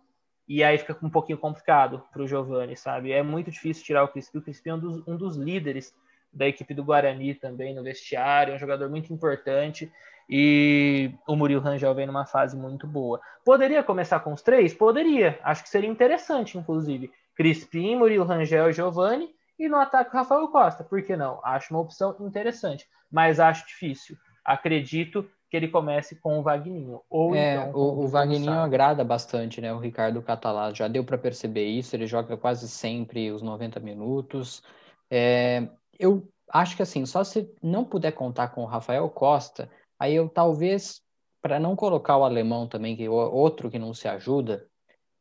e 0.48 0.64
aí 0.64 0.76
fica 0.78 0.96
um 1.02 1.10
pouquinho 1.10 1.38
complicado 1.38 2.02
para 2.12 2.22
o 2.22 2.26
Giovani, 2.26 2.76
sabe? 2.76 3.12
É 3.12 3.22
muito 3.22 3.50
difícil 3.50 3.84
tirar 3.84 4.02
o 4.02 4.08
Crispim, 4.08 4.38
o 4.38 4.42
Crispim 4.42 4.70
é 4.70 4.74
um 4.74 4.78
dos, 4.78 5.08
um 5.08 5.16
dos 5.16 5.36
líderes 5.36 5.94
da 6.32 6.46
equipe 6.46 6.74
do 6.74 6.84
Guarani 6.84 7.34
também 7.34 7.74
no 7.74 7.82
vestiário, 7.82 8.52
é 8.52 8.56
um 8.56 8.58
jogador 8.58 8.88
muito 8.88 9.12
importante, 9.12 9.92
e 10.28 11.12
o 11.26 11.34
Murilo 11.34 11.60
Rangel 11.60 11.94
vem 11.94 12.06
numa 12.06 12.26
fase 12.26 12.56
muito 12.56 12.86
boa. 12.86 13.20
Poderia 13.44 13.82
começar 13.82 14.20
com 14.20 14.32
os 14.32 14.42
três? 14.42 14.72
Poderia, 14.72 15.38
acho 15.42 15.62
que 15.62 15.68
seria 15.68 15.90
interessante, 15.90 16.56
inclusive. 16.56 17.12
Crispim, 17.34 17.96
Murilo 17.96 18.24
Rangel 18.24 18.70
e 18.70 18.72
Giovani, 18.72 19.28
e 19.58 19.68
no 19.68 19.76
ataque 19.76 20.16
Rafael 20.16 20.48
Costa. 20.48 20.82
Por 20.82 21.02
que 21.02 21.16
não? 21.16 21.40
Acho 21.44 21.74
uma 21.74 21.80
opção 21.80 22.16
interessante, 22.20 22.88
mas 23.10 23.38
acho 23.38 23.66
difícil. 23.66 24.16
Acredito 24.44 25.28
que 25.50 25.56
ele 25.56 25.68
comece 25.68 26.14
com 26.14 26.38
o 26.38 26.42
Vagninho. 26.42 27.00
Ou 27.10 27.34
é, 27.34 27.56
então, 27.56 27.72
o, 27.74 28.04
o 28.04 28.08
Vagninho 28.08 28.52
agrada 28.52 29.02
bastante, 29.02 29.60
né? 29.60 29.72
O 29.72 29.78
Ricardo 29.78 30.22
Catalá 30.22 30.72
já 30.72 30.86
deu 30.86 31.02
para 31.02 31.18
perceber 31.18 31.66
isso, 31.66 31.96
ele 31.96 32.06
joga 32.06 32.36
quase 32.36 32.68
sempre 32.68 33.32
os 33.32 33.42
90 33.42 33.80
minutos. 33.80 34.62
É, 35.10 35.68
eu 35.98 36.28
acho 36.48 36.76
que 36.76 36.82
assim, 36.82 37.04
só 37.04 37.24
se 37.24 37.52
não 37.60 37.84
puder 37.84 38.12
contar 38.12 38.48
com 38.48 38.62
o 38.62 38.66
Rafael 38.66 39.08
Costa, 39.10 39.68
aí 39.98 40.14
eu 40.14 40.28
talvez, 40.28 41.02
para 41.42 41.58
não 41.58 41.74
colocar 41.74 42.16
o 42.16 42.24
alemão 42.24 42.68
também, 42.68 42.94
que 42.94 43.04
é 43.04 43.10
outro 43.10 43.68
que 43.68 43.78
não 43.78 43.92
se 43.92 44.06
ajuda, 44.06 44.64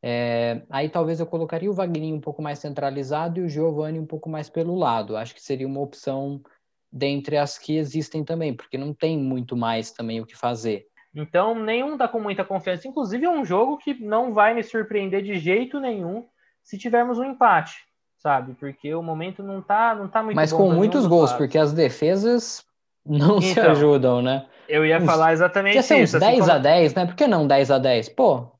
é, 0.01 0.61
aí 0.69 0.89
talvez 0.89 1.19
eu 1.19 1.25
colocaria 1.25 1.69
o 1.69 1.73
Wagner 1.73 2.13
um 2.13 2.21
pouco 2.21 2.41
mais 2.41 2.59
centralizado 2.59 3.39
e 3.39 3.43
o 3.43 3.49
Giovanni 3.49 3.99
um 3.99 4.05
pouco 4.05 4.29
mais 4.29 4.47
pelo 4.47 4.75
lado. 4.75 5.17
Acho 5.17 5.33
que 5.33 5.41
seria 5.41 5.67
uma 5.67 5.81
opção 5.81 6.41
dentre 6.91 7.37
as 7.37 7.57
que 7.57 7.77
existem 7.77 8.23
também, 8.23 8.53
porque 8.53 8.77
não 8.77 8.93
tem 8.93 9.17
muito 9.17 9.55
mais 9.55 9.91
também 9.91 10.19
o 10.19 10.25
que 10.25 10.35
fazer. 10.35 10.87
Então, 11.15 11.55
nenhum 11.55 11.97
dá 11.97 12.07
com 12.07 12.19
muita 12.19 12.43
confiança. 12.43 12.87
Inclusive, 12.87 13.25
é 13.25 13.29
um 13.29 13.43
jogo 13.43 13.77
que 13.77 13.93
não 13.93 14.33
vai 14.33 14.53
me 14.53 14.63
surpreender 14.63 15.23
de 15.23 15.37
jeito 15.37 15.79
nenhum 15.79 16.25
se 16.63 16.77
tivermos 16.77 17.17
um 17.17 17.23
empate, 17.23 17.75
sabe? 18.17 18.53
Porque 18.59 18.93
o 18.93 19.01
momento 19.01 19.41
não 19.41 19.61
tá, 19.61 19.95
não 19.95 20.07
tá 20.07 20.21
muito 20.21 20.35
Mas 20.35 20.53
com 20.53 20.71
muitos 20.71 21.07
gols, 21.07 21.33
porque 21.33 21.57
as 21.57 21.73
defesas 21.73 22.63
não 23.05 23.37
então, 23.37 23.41
se 23.41 23.59
ajudam, 23.59 24.21
né? 24.21 24.45
Eu 24.67 24.85
ia 24.85 25.01
falar 25.01 25.33
exatamente 25.33 25.73
Podia 25.73 25.83
ser 25.83 26.03
isso. 26.03 26.17
Uns 26.17 26.19
10 26.19 26.33
assim 26.33 26.41
como... 26.41 26.51
a 26.51 26.59
10, 26.59 26.93
né? 26.93 27.05
Por 27.07 27.15
que 27.15 27.27
não 27.27 27.47
10 27.47 27.71
a 27.71 27.79
10? 27.79 28.09
Pô, 28.09 28.51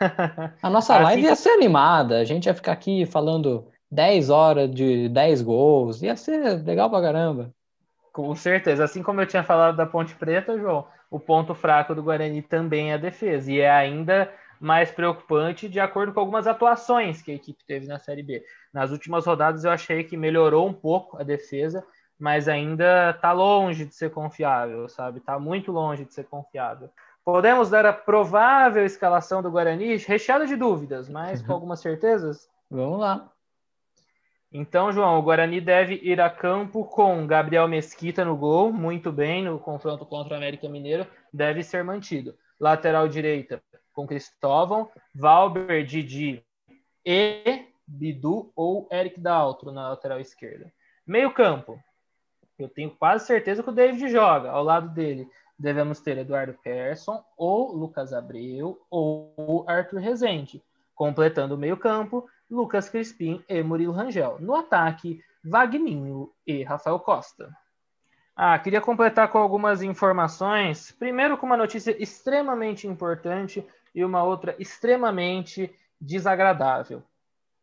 a 0.62 0.70
nossa 0.70 0.94
assim 0.94 1.04
live 1.04 1.22
ia 1.22 1.36
ser 1.36 1.50
animada, 1.50 2.20
a 2.20 2.24
gente 2.24 2.46
ia 2.46 2.54
ficar 2.54 2.72
aqui 2.72 3.04
falando 3.04 3.66
10 3.90 4.30
horas 4.30 4.70
de 4.70 5.10
10 5.10 5.42
gols, 5.42 6.02
ia 6.02 6.16
ser 6.16 6.64
legal 6.64 6.88
pra 6.88 7.02
caramba. 7.02 7.52
Com 8.18 8.34
certeza, 8.34 8.82
assim 8.82 9.00
como 9.00 9.20
eu 9.20 9.26
tinha 9.28 9.44
falado 9.44 9.76
da 9.76 9.86
Ponte 9.86 10.12
Preta, 10.16 10.58
João, 10.58 10.88
o 11.08 11.20
ponto 11.20 11.54
fraco 11.54 11.94
do 11.94 12.02
Guarani 12.02 12.42
também 12.42 12.90
é 12.90 12.94
a 12.94 12.98
defesa, 12.98 13.48
e 13.48 13.60
é 13.60 13.70
ainda 13.70 14.28
mais 14.58 14.90
preocupante 14.90 15.68
de 15.68 15.78
acordo 15.78 16.12
com 16.12 16.18
algumas 16.18 16.48
atuações 16.48 17.22
que 17.22 17.30
a 17.30 17.34
equipe 17.36 17.64
teve 17.64 17.86
na 17.86 18.00
Série 18.00 18.24
B. 18.24 18.44
Nas 18.74 18.90
últimas 18.90 19.24
rodadas 19.24 19.62
eu 19.62 19.70
achei 19.70 20.02
que 20.02 20.16
melhorou 20.16 20.66
um 20.66 20.72
pouco 20.72 21.16
a 21.16 21.22
defesa, 21.22 21.86
mas 22.18 22.48
ainda 22.48 23.10
está 23.10 23.30
longe 23.30 23.84
de 23.84 23.94
ser 23.94 24.10
confiável, 24.10 24.88
sabe? 24.88 25.18
Está 25.18 25.38
muito 25.38 25.70
longe 25.70 26.04
de 26.04 26.12
ser 26.12 26.24
confiável. 26.24 26.90
Podemos 27.24 27.70
dar 27.70 27.86
a 27.86 27.92
provável 27.92 28.84
escalação 28.84 29.40
do 29.40 29.50
Guarani, 29.52 29.96
recheada 29.96 30.44
de 30.44 30.56
dúvidas, 30.56 31.08
mas 31.08 31.40
com 31.40 31.50
uhum. 31.50 31.54
algumas 31.54 31.78
certezas? 31.78 32.50
Vamos 32.68 32.98
lá. 32.98 33.30
Então, 34.50 34.90
João, 34.90 35.18
o 35.18 35.22
Guarani 35.22 35.60
deve 35.60 36.00
ir 36.02 36.20
a 36.20 36.30
campo 36.30 36.84
com 36.84 37.26
Gabriel 37.26 37.68
Mesquita 37.68 38.24
no 38.24 38.36
gol, 38.36 38.72
muito 38.72 39.12
bem, 39.12 39.44
no 39.44 39.58
confronto 39.58 40.06
contra 40.06 40.34
o 40.34 40.36
América 40.36 40.68
Mineiro, 40.68 41.06
deve 41.32 41.62
ser 41.62 41.84
mantido. 41.84 42.34
Lateral 42.58 43.08
direita 43.08 43.62
com 43.92 44.06
Cristóvão, 44.06 44.90
Valber, 45.14 45.84
Didi 45.84 46.42
e 47.04 47.66
Bidu 47.86 48.50
ou 48.56 48.88
Eric 48.90 49.20
Daltro 49.20 49.70
na 49.70 49.90
lateral 49.90 50.20
esquerda. 50.20 50.72
Meio 51.06 51.32
campo, 51.32 51.78
eu 52.58 52.68
tenho 52.68 52.90
quase 52.90 53.26
certeza 53.26 53.62
que 53.62 53.68
o 53.68 53.72
David 53.72 54.08
joga 54.08 54.50
ao 54.50 54.64
lado 54.64 54.88
dele 54.94 55.28
devemos 55.58 56.00
ter 56.00 56.16
Eduardo 56.16 56.54
Persson, 56.62 57.22
ou 57.36 57.72
Lucas 57.72 58.12
Abreu, 58.12 58.80
ou 58.88 59.64
Arthur 59.66 59.98
Rezende. 59.98 60.62
Completando 60.94 61.54
o 61.54 61.58
meio-campo, 61.58 62.28
Lucas 62.50 62.88
Crispim 62.88 63.42
e 63.48 63.62
Murilo 63.62 63.92
Rangel. 63.92 64.38
No 64.40 64.54
ataque, 64.54 65.20
Vagninho 65.44 66.32
e 66.46 66.62
Rafael 66.62 66.98
Costa. 66.98 67.50
Ah, 68.34 68.58
queria 68.58 68.80
completar 68.80 69.28
com 69.28 69.38
algumas 69.38 69.82
informações. 69.82 70.92
Primeiro, 70.92 71.36
com 71.36 71.46
uma 71.46 71.56
notícia 71.56 72.00
extremamente 72.00 72.86
importante 72.86 73.66
e 73.94 74.04
uma 74.04 74.22
outra 74.22 74.54
extremamente 74.58 75.74
desagradável. 76.00 77.02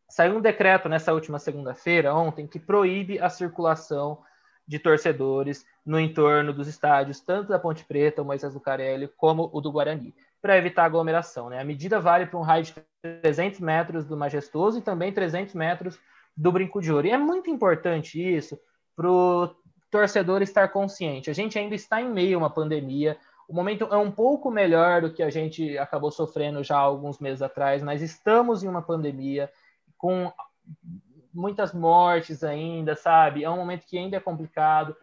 Saiu 0.08 0.36
um 0.36 0.40
decreto 0.40 0.88
nessa 0.88 1.12
última 1.12 1.38
segunda-feira, 1.38 2.14
ontem, 2.14 2.46
que 2.46 2.60
proíbe 2.60 3.18
a 3.18 3.28
circulação 3.28 4.22
de 4.66 4.78
torcedores 4.78 5.64
no 5.84 5.98
entorno 5.98 6.52
dos 6.52 6.68
estádios, 6.68 7.20
tanto 7.20 7.48
da 7.48 7.58
Ponte 7.58 7.84
Preta, 7.84 8.22
o 8.22 8.24
Moisés 8.24 8.52
Lucarelli, 8.52 9.08
como 9.16 9.48
o 9.52 9.60
do 9.60 9.72
Guarani, 9.72 10.14
para 10.46 10.56
evitar 10.56 10.84
aglomeração. 10.84 11.50
Né? 11.50 11.60
A 11.60 11.64
medida 11.64 11.98
vale 11.98 12.24
para 12.24 12.38
um 12.38 12.42
raio 12.42 12.62
de 12.62 12.74
300 13.20 13.58
metros 13.58 14.04
do 14.04 14.16
Majestoso 14.16 14.78
e 14.78 14.80
também 14.80 15.12
300 15.12 15.54
metros 15.54 15.98
do 16.36 16.52
Brinco 16.52 16.80
de 16.80 16.92
Ouro. 16.92 17.04
E 17.04 17.10
é 17.10 17.18
muito 17.18 17.50
importante 17.50 18.22
isso 18.22 18.56
para 18.94 19.10
o 19.10 19.52
torcedor 19.90 20.42
estar 20.42 20.68
consciente. 20.68 21.28
A 21.28 21.32
gente 21.32 21.58
ainda 21.58 21.74
está 21.74 22.00
em 22.00 22.08
meio 22.08 22.36
a 22.36 22.38
uma 22.38 22.50
pandemia, 22.50 23.18
o 23.48 23.54
momento 23.54 23.88
é 23.90 23.96
um 23.96 24.10
pouco 24.10 24.48
melhor 24.48 25.02
do 25.02 25.12
que 25.12 25.22
a 25.22 25.30
gente 25.30 25.76
acabou 25.78 26.12
sofrendo 26.12 26.62
já 26.62 26.76
alguns 26.76 27.18
meses 27.18 27.42
atrás, 27.42 27.82
mas 27.82 28.00
estamos 28.00 28.62
em 28.62 28.68
uma 28.68 28.82
pandemia 28.82 29.50
com 29.98 30.32
muitas 31.34 31.72
mortes 31.72 32.44
ainda, 32.44 32.94
sabe? 32.94 33.42
É 33.42 33.50
um 33.50 33.56
momento 33.56 33.84
que 33.84 33.98
ainda 33.98 34.16
é 34.16 34.20
complicado. 34.20 34.96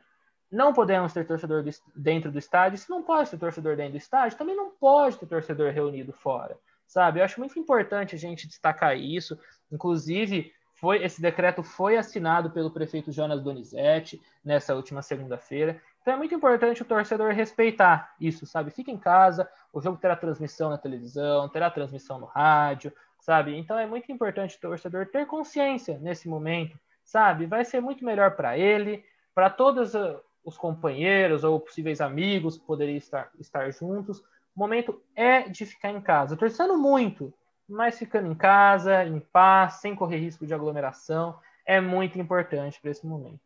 Não 0.53 0.71
podemos 0.71 1.11
ter 1.11 1.25
torcedor 1.25 1.65
dentro 1.95 2.31
do 2.31 2.37
estádio. 2.37 2.77
Se 2.77 2.87
não 2.87 3.01
pode 3.01 3.27
ter 3.31 3.39
torcedor 3.39 3.75
dentro 3.75 3.93
do 3.93 3.97
estádio, 3.97 4.37
também 4.37 4.55
não 4.55 4.69
pode 4.69 5.17
ter 5.17 5.25
torcedor 5.25 5.71
reunido 5.71 6.13
fora, 6.13 6.55
sabe? 6.85 7.19
Eu 7.19 7.25
acho 7.25 7.39
muito 7.39 7.57
importante 7.57 8.13
a 8.13 8.19
gente 8.19 8.47
destacar 8.47 8.95
isso. 8.95 9.35
Inclusive, 9.71 10.53
foi 10.75 11.03
esse 11.03 11.19
decreto 11.19 11.63
foi 11.63 11.97
assinado 11.97 12.51
pelo 12.51 12.69
prefeito 12.69 13.11
Jonas 13.11 13.41
Donizete 13.41 14.21
nessa 14.45 14.75
última 14.75 15.01
segunda-feira. 15.01 15.81
Então 16.03 16.13
é 16.13 16.17
muito 16.17 16.35
importante 16.35 16.83
o 16.83 16.85
torcedor 16.85 17.33
respeitar 17.33 18.13
isso, 18.21 18.45
sabe? 18.45 18.69
Fica 18.69 18.91
em 18.91 18.97
casa, 18.97 19.49
o 19.71 19.81
jogo 19.81 19.97
terá 19.97 20.15
transmissão 20.15 20.69
na 20.69 20.77
televisão, 20.77 21.49
terá 21.49 21.71
transmissão 21.71 22.19
no 22.19 22.27
rádio, 22.27 22.93
sabe? 23.19 23.57
Então 23.57 23.79
é 23.79 23.87
muito 23.87 24.11
importante 24.11 24.55
o 24.57 24.59
torcedor 24.59 25.07
ter 25.07 25.25
consciência 25.25 25.97
nesse 25.97 26.29
momento, 26.29 26.77
sabe? 27.03 27.47
Vai 27.47 27.65
ser 27.65 27.81
muito 27.81 28.05
melhor 28.05 28.35
para 28.35 28.55
ele, 28.55 29.03
para 29.33 29.49
todos 29.49 29.95
uh, 29.95 30.21
os 30.43 30.58
companheiros 30.58 31.43
ou 31.43 31.60
possíveis 31.60 32.01
amigos 32.01 32.58
que 32.58 32.65
poderiam 32.65 32.97
estar, 32.97 33.29
estar 33.39 33.71
juntos. 33.71 34.19
O 34.56 34.60
momento 34.60 35.01
é 35.15 35.49
de 35.49 35.65
ficar 35.65 35.91
em 35.91 36.01
casa, 36.01 36.38
torcendo 36.38 36.77
muito, 36.77 37.34
mas 37.67 37.97
ficando 37.97 38.32
em 38.32 38.36
casa, 38.36 39.03
em 39.03 39.19
paz, 39.19 39.75
sem 39.75 39.95
correr 39.95 40.17
risco 40.17 40.45
de 40.45 40.53
aglomeração, 40.53 41.36
é 41.65 41.79
muito 41.79 42.19
importante 42.19 42.79
para 42.82 42.91
esse 42.91 43.06
momento. 43.06 43.39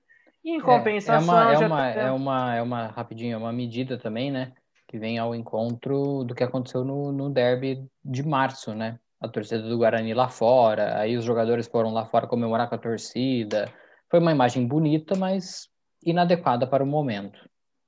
E 0.44 0.52
em 0.52 0.62
compensação, 0.62 1.50
é, 1.50 1.54
é, 1.54 1.58
uma, 1.58 1.64
é, 1.64 1.68
uma, 1.68 1.88
é, 1.88 2.12
uma, 2.12 2.56
é 2.56 2.62
uma 2.62 2.88
rapidinho, 2.88 3.36
é 3.36 3.38
uma 3.38 3.52
medida 3.52 3.98
também, 3.98 4.32
né? 4.32 4.54
Que 4.88 4.98
vem 4.98 5.18
ao 5.18 5.36
encontro 5.36 6.24
do 6.24 6.34
que 6.34 6.44
aconteceu 6.44 6.84
no, 6.84 7.12
no 7.12 7.30
derby 7.30 7.86
de 8.04 8.26
março, 8.26 8.74
né? 8.74 8.98
A 9.20 9.28
torcida 9.28 9.62
do 9.62 9.78
Guarani 9.78 10.14
lá 10.14 10.30
fora, 10.30 11.00
aí 11.00 11.18
os 11.18 11.26
jogadores 11.26 11.68
foram 11.68 11.92
lá 11.92 12.06
fora 12.06 12.28
comemorar 12.28 12.70
com 12.70 12.76
a 12.76 12.78
torcida. 12.78 13.72
Foi 14.10 14.20
uma 14.20 14.32
imagem 14.32 14.66
bonita, 14.66 15.16
mas 15.16 15.68
inadequada 16.10 16.66
para 16.66 16.84
o 16.84 16.88
momento. 16.88 17.40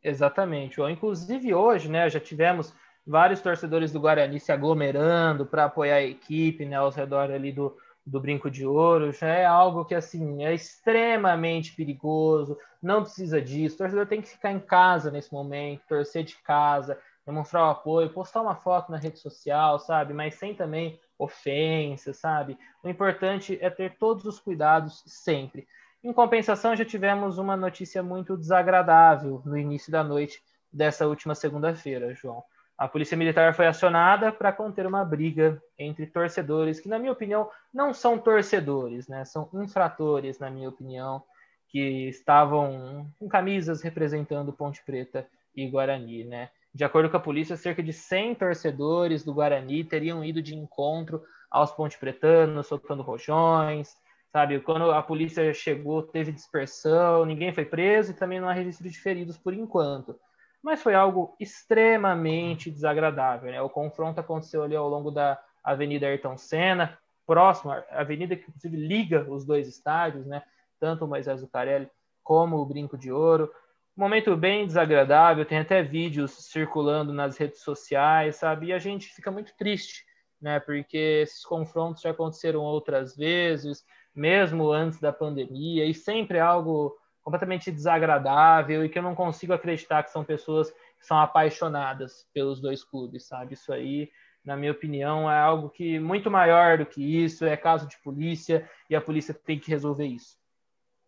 Exatamente. 0.04 0.82
Inclusive 0.82 1.54
hoje, 1.54 1.90
né, 1.90 2.10
já 2.10 2.20
tivemos 2.20 2.74
vários 3.06 3.42
torcedores 3.42 3.92
do 3.92 4.00
Guarani 4.00 4.40
se 4.40 4.52
aglomerando 4.52 5.46
para 5.46 5.66
apoiar 5.66 5.96
a 5.96 6.04
equipe, 6.04 6.66
né, 6.66 6.76
ao 6.76 6.90
redor 6.90 7.32
ali 7.32 7.52
do, 7.52 7.76
do 8.06 8.20
Brinco 8.20 8.50
de 8.50 8.66
Ouro, 8.66 9.12
já 9.12 9.28
é 9.28 9.46
algo 9.46 9.86
que 9.86 9.96
assim 9.96 10.44
é 10.44 10.54
extremamente 10.54 11.74
perigoso, 11.76 12.58
não 12.82 13.04
precisa 13.04 13.42
disso. 13.42 13.76
O 13.76 13.78
torcedor 13.80 14.06
tem 14.08 14.22
que 14.22 14.30
ficar 14.30 14.52
em 14.52 14.60
casa 14.60 15.12
nesse 15.12 15.34
momento, 15.34 15.88
torcer 15.88 16.24
de 16.24 16.36
casa, 16.38 17.00
demonstrar 17.26 17.64
o 17.64 17.70
apoio, 17.70 18.10
postar 18.10 18.42
uma 18.42 18.56
foto 18.56 18.92
na 18.92 18.98
rede 18.98 19.20
social, 19.20 19.80
sabe? 19.80 20.14
Mas 20.14 20.36
sem 20.36 20.56
também 20.56 21.00
ofensa, 21.18 22.14
sabe? 22.14 22.58
O 22.84 22.90
importante 22.90 23.58
é 23.62 23.70
ter 23.70 23.98
todos 23.98 24.26
os 24.26 24.40
cuidados 24.40 25.04
sempre. 25.06 25.68
Em 26.02 26.14
compensação, 26.14 26.76
já 26.76 26.86
tivemos 26.86 27.38
uma 27.38 27.58
notícia 27.58 28.02
muito 28.02 28.38
desagradável 28.38 29.42
no 29.46 29.58
início 29.58 29.92
da 29.92 30.04
noite 30.04 30.42
dessa 30.72 31.06
última 31.06 31.36
segunda-feira, 31.36 32.14
João. 32.14 32.42
A 32.78 32.88
Polícia 32.88 33.18
Militar 33.18 33.54
foi 33.54 33.68
acionada 33.68 34.32
para 34.32 34.54
conter 34.54 34.86
uma 34.86 35.04
briga 35.04 35.62
entre 35.78 36.08
torcedores, 36.08 36.80
que, 36.80 36.88
na 36.88 36.98
minha 36.98 37.12
opinião, 37.12 37.50
não 37.74 37.94
são 37.94 38.18
torcedores, 38.18 39.10
né? 39.10 39.26
São 39.26 39.50
infratores, 39.56 40.40
na 40.40 40.50
minha 40.50 40.70
opinião, 40.70 41.22
que 41.68 42.08
estavam 42.08 43.12
com 43.20 43.28
camisas 43.28 43.82
representando 43.82 44.54
Ponte 44.54 44.82
Preta 44.86 45.28
e 45.54 45.68
Guarani, 45.68 46.24
né? 46.24 46.50
De 46.74 46.86
acordo 46.86 47.10
com 47.10 47.18
a 47.18 47.20
polícia, 47.20 47.58
cerca 47.58 47.84
de 47.84 47.92
100 47.92 48.36
torcedores 48.36 49.26
do 49.26 49.34
Guarani 49.34 49.84
teriam 49.84 50.24
ido 50.24 50.42
de 50.42 50.56
encontro 50.56 51.22
aos 51.52 51.72
ponte 51.72 51.98
pretanos, 51.98 52.68
soltando 52.68 53.04
rojões, 53.04 53.98
sabe? 54.32 54.60
Quando 54.60 54.92
a 54.92 55.02
polícia 55.02 55.54
chegou, 55.54 56.04
teve 56.04 56.32
dispersão, 56.32 57.26
ninguém 57.26 57.54
foi 57.54 57.66
preso 57.66 58.12
e 58.12 58.16
também 58.16 58.40
não 58.40 58.50
há 58.50 58.54
registro 58.54 58.90
de 58.90 59.00
feridos 59.00 59.38
por 59.38 59.54
enquanto. 59.54 60.20
Mas 60.62 60.82
foi 60.82 60.94
algo 60.94 61.36
extremamente 61.40 62.70
desagradável, 62.70 63.52
né? 63.52 63.62
O 63.62 63.70
confronto 63.70 64.20
aconteceu 64.20 64.64
ali 64.64 64.76
ao 64.76 64.90
longo 64.90 65.10
da 65.10 65.40
Avenida 65.64 66.08
Ayrton 66.08 66.38
Senna, 66.38 66.98
próximo, 67.26 67.72
a 67.72 67.84
avenida 67.92 68.36
que 68.36 68.44
inclusive 68.48 68.76
liga 68.76 69.26
os 69.30 69.46
dois 69.46 69.68
estádios, 69.68 70.26
né? 70.26 70.44
Tanto 70.80 71.06
o 71.06 71.08
Moisés 71.08 71.40
Zucarelli 71.40 71.90
como 72.24 72.58
o 72.58 72.66
Brinco 72.66 72.98
de 72.98 73.12
Ouro. 73.12 73.52
Momento 73.96 74.36
bem 74.36 74.66
desagradável, 74.66 75.46
tem 75.46 75.60
até 75.60 75.82
vídeos 75.82 76.32
circulando 76.32 77.14
nas 77.14 77.38
redes 77.38 77.62
sociais, 77.62 78.38
sabe? 78.38 78.68
E 78.68 78.74
a 78.74 78.80
gente 78.80 79.08
fica 79.08 79.30
muito 79.30 79.54
triste, 79.58 80.06
né? 80.42 80.60
Porque 80.60 81.22
esses 81.24 81.46
confrontos 81.46 82.02
já 82.02 82.12
aconteceram 82.12 82.62
outras 82.62 83.16
vezes, 83.16 83.86
mesmo 84.16 84.72
antes 84.72 85.00
da 85.00 85.14
pandemia, 85.14 85.86
e 85.86 85.94
sempre 85.94 86.38
é 86.38 86.42
algo 86.42 86.98
completamente 87.24 87.72
desagradável 87.72 88.84
e 88.84 88.90
que 88.90 88.98
eu 88.98 89.04
não 89.04 89.16
consigo 89.16 89.54
acreditar 89.54 90.04
que 90.04 90.12
são 90.12 90.24
pessoas 90.24 90.72
que 90.72 91.06
são 91.06 91.20
apaixonadas 91.20 92.28
pelos 92.34 92.60
dois 92.60 92.84
clubes, 92.84 93.26
sabe? 93.26 93.54
Isso 93.54 93.72
aí, 93.72 94.10
na 94.44 94.58
minha 94.58 94.72
opinião, 94.72 95.30
é 95.30 95.40
algo 95.40 95.70
que 95.70 96.00
muito 96.00 96.30
maior 96.32 96.78
do 96.78 96.86
que 96.86 97.02
isso, 97.02 97.46
é 97.46 97.56
caso 97.56 97.88
de 97.88 97.98
polícia 98.00 98.68
e 98.90 98.96
a 98.96 99.02
polícia 99.02 99.34
tem 99.34 99.60
que 99.60 99.70
resolver 99.70 100.06
isso. 100.06 100.38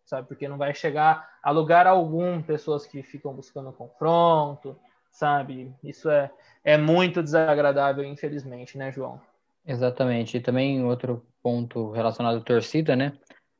Sabe? 0.04 0.28
Porque 0.28 0.48
não 0.48 0.58
vai 0.58 0.74
chegar 0.74 1.28
a 1.42 1.50
lugar 1.50 1.86
algum 1.86 2.42
pessoas 2.42 2.86
que 2.86 3.02
ficam 3.02 3.34
buscando 3.34 3.72
confronto, 3.72 4.78
sabe? 5.10 5.74
Isso 5.82 6.10
é, 6.10 6.30
é 6.64 6.76
muito 6.78 7.22
desagradável, 7.22 8.04
infelizmente, 8.04 8.78
né, 8.78 8.92
João? 8.92 9.20
Exatamente. 9.66 10.36
E 10.36 10.40
também 10.40 10.84
outro 10.84 11.24
ponto 11.42 11.90
relacionado 11.90 12.38
à 12.38 12.40
torcida, 12.40 12.96
né? 12.96 13.12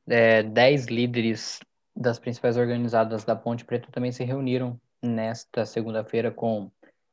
É, 0.09 0.43
dez 0.43 0.87
líderes 0.87 1.61
das 1.95 2.19
principais 2.19 2.57
organizadas 2.57 3.25
da 3.25 3.37
Ponte 3.37 3.65
Preta 3.65 3.89
também 3.93 4.11
se 4.11 4.25
reuniram 4.25 4.81
nesta 5.03 5.67
segunda-feira 5.67 6.31
com 6.31 6.71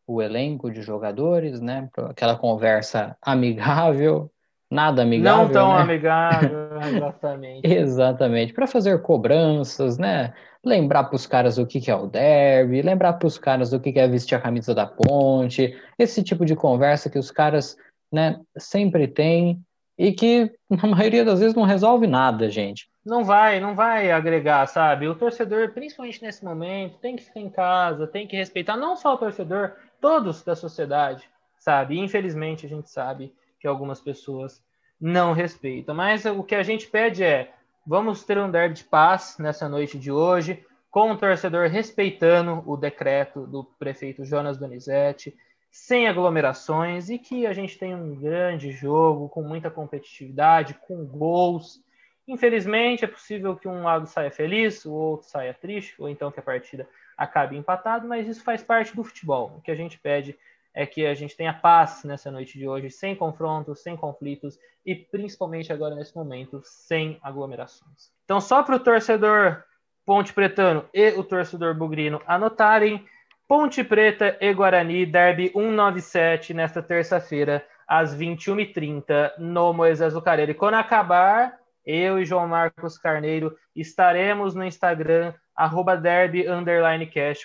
o 0.08 0.22
elenco 0.22 0.72
de 0.72 0.82
jogadores, 0.82 1.62
né? 1.62 1.90
Aquela 2.10 2.36
conversa 2.36 3.16
amigável, 3.22 4.32
nada 4.72 5.04
amigável. 5.04 5.46
Não 5.46 5.52
tão 5.52 5.74
né? 5.74 5.82
amigável, 5.82 6.82
exatamente. 6.82 7.68
exatamente, 7.68 8.54
para 8.54 8.66
fazer 8.66 9.02
cobranças, 9.02 9.98
né? 9.98 10.34
Lembrar 10.64 11.06
para 11.06 11.16
os 11.16 11.28
caras 11.28 11.58
o 11.58 11.66
que, 11.66 11.80
que 11.80 11.92
é 11.92 11.96
o 11.96 12.08
derby, 12.08 12.82
lembrar 12.82 13.14
para 13.14 13.28
os 13.28 13.38
caras 13.38 13.72
o 13.72 13.80
que, 13.80 13.94
que 13.94 14.00
é 14.00 14.08
vestir 14.08 14.36
a 14.36 14.42
camisa 14.42 14.74
da 14.74 14.86
ponte, 14.86 15.78
esse 15.98 16.24
tipo 16.24 16.46
de 16.46 16.56
conversa 16.56 17.10
que 17.10 17.20
os 17.20 17.32
caras 17.32 17.78
né, 18.12 18.40
sempre 18.58 19.08
têm 19.08 19.62
e 19.98 20.14
que, 20.14 20.52
na 20.70 20.88
maioria 20.88 21.26
das 21.26 21.40
vezes, 21.40 21.56
não 21.56 21.64
resolve 21.64 22.08
nada, 22.08 22.50
gente. 22.50 22.90
Não 23.06 23.24
vai, 23.24 23.60
não 23.60 23.76
vai 23.76 24.12
agregar, 24.12 24.66
sabe? 24.68 25.08
O 25.08 25.16
torcedor, 25.16 25.72
principalmente 25.74 26.22
nesse 26.22 26.44
momento, 26.44 27.00
tem 27.00 27.16
que 27.16 27.24
ficar 27.24 27.40
em 27.40 27.50
casa, 27.50 28.08
tem 28.08 28.28
que 28.28 28.36
respeitar 28.36 28.78
não 28.78 28.96
só 28.96 29.14
o 29.14 29.18
torcedor, 29.18 29.74
todos 30.00 30.44
da 30.44 30.56
sociedade, 30.56 31.28
sabe? 31.60 32.00
Infelizmente, 32.00 32.66
a 32.66 32.70
gente 32.70 32.90
sabe 32.90 33.34
que 33.60 33.68
algumas 33.68 34.00
pessoas 34.00 34.64
não 35.00 35.34
respeitam. 35.34 35.96
Mas 35.96 36.26
o 36.26 36.44
que 36.44 36.56
a 36.56 36.64
gente 36.64 36.88
pede 36.88 37.24
é: 37.24 37.52
vamos 37.86 38.24
ter 38.24 38.38
um 38.38 38.52
derby 38.52 38.76
de 38.76 38.84
paz 38.84 39.38
nessa 39.40 39.68
noite 39.68 39.98
de 39.98 40.12
hoje, 40.12 40.64
com 40.92 41.12
o 41.12 41.18
torcedor 41.18 41.68
respeitando 41.68 42.64
o 42.66 42.76
decreto 42.78 43.46
do 43.46 43.64
prefeito 43.64 44.26
Jonas 44.26 44.58
Donizete, 44.58 45.36
sem 45.72 46.08
aglomerações 46.08 47.10
e 47.10 47.20
que 47.20 47.46
a 47.46 47.54
gente 47.54 47.78
tenha 47.78 47.96
um 47.96 48.16
grande 48.16 48.72
jogo 48.72 49.30
com 49.30 49.44
muita 49.44 49.70
competitividade, 49.70 50.74
com 50.74 51.06
gols. 51.06 51.82
Infelizmente, 52.28 53.06
é 53.06 53.08
possível 53.08 53.56
que 53.56 53.68
um 53.68 53.84
lado 53.84 54.08
saia 54.08 54.32
feliz, 54.32 54.86
o 54.86 54.94
outro 54.94 55.28
saia 55.28 55.54
triste, 55.54 55.96
ou 56.00 56.10
então 56.10 56.32
que 56.32 56.40
a 56.40 56.44
partida 56.44 56.88
acabe 57.18 57.58
empatado, 57.58 58.08
mas 58.08 58.28
isso 58.28 58.44
faz 58.44 58.64
parte 58.64 58.96
do 58.96 59.04
futebol. 59.04 59.56
O 59.58 59.62
que 59.62 59.72
a 59.72 59.76
gente 59.76 60.00
pede 60.00 60.38
é 60.74 60.86
que 60.86 61.06
a 61.06 61.14
gente 61.14 61.36
tenha 61.36 61.54
paz 61.54 62.04
nessa 62.04 62.32
noite 62.32 62.58
de 62.58 62.68
hoje, 62.68 62.90
sem 62.90 63.16
confrontos, 63.16 63.82
sem 63.82 63.98
conflitos 63.98 64.58
e 64.86 64.96
principalmente 64.96 65.74
agora 65.74 65.96
nesse 65.96 66.16
momento, 66.16 66.62
sem 66.64 67.20
aglomerações. 67.22 68.12
Então, 68.24 68.40
só 68.40 68.64
para 68.64 68.76
o 68.76 68.80
torcedor 68.80 69.64
Ponte 70.06 70.34
Pretano 70.34 70.88
e 70.94 71.10
o 71.12 71.24
torcedor 71.24 71.76
Bugrino 71.76 72.22
anotarem, 72.26 73.06
Ponte 73.50 73.84
Preta 73.84 74.38
e 74.40 74.54
Guarani, 74.54 75.08
Derby 75.08 75.50
197, 75.50 76.54
nesta 76.54 76.84
terça-feira, 76.84 77.66
às 77.88 78.16
21h30, 78.16 79.40
no 79.40 79.74
Moisés 79.74 80.14
Zucarelli. 80.14 80.54
Quando 80.54 80.76
acabar, 80.76 81.58
eu 81.84 82.20
e 82.20 82.26
João 82.26 82.48
Marcos 82.48 83.00
Carneiro 83.00 83.58
estaremos 83.76 84.54
no 84.54 84.64
Instagram, 84.64 85.34
arroba 85.56 86.00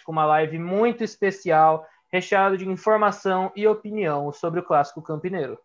com 0.05 0.13
uma 0.13 0.27
live 0.27 0.59
muito 0.59 1.03
especial, 1.03 1.87
recheada 2.13 2.59
de 2.59 2.69
informação 2.69 3.51
e 3.57 3.67
opinião 3.67 4.31
sobre 4.31 4.61
o 4.61 4.63
Clássico 4.63 5.01
Campineiro. 5.01 5.59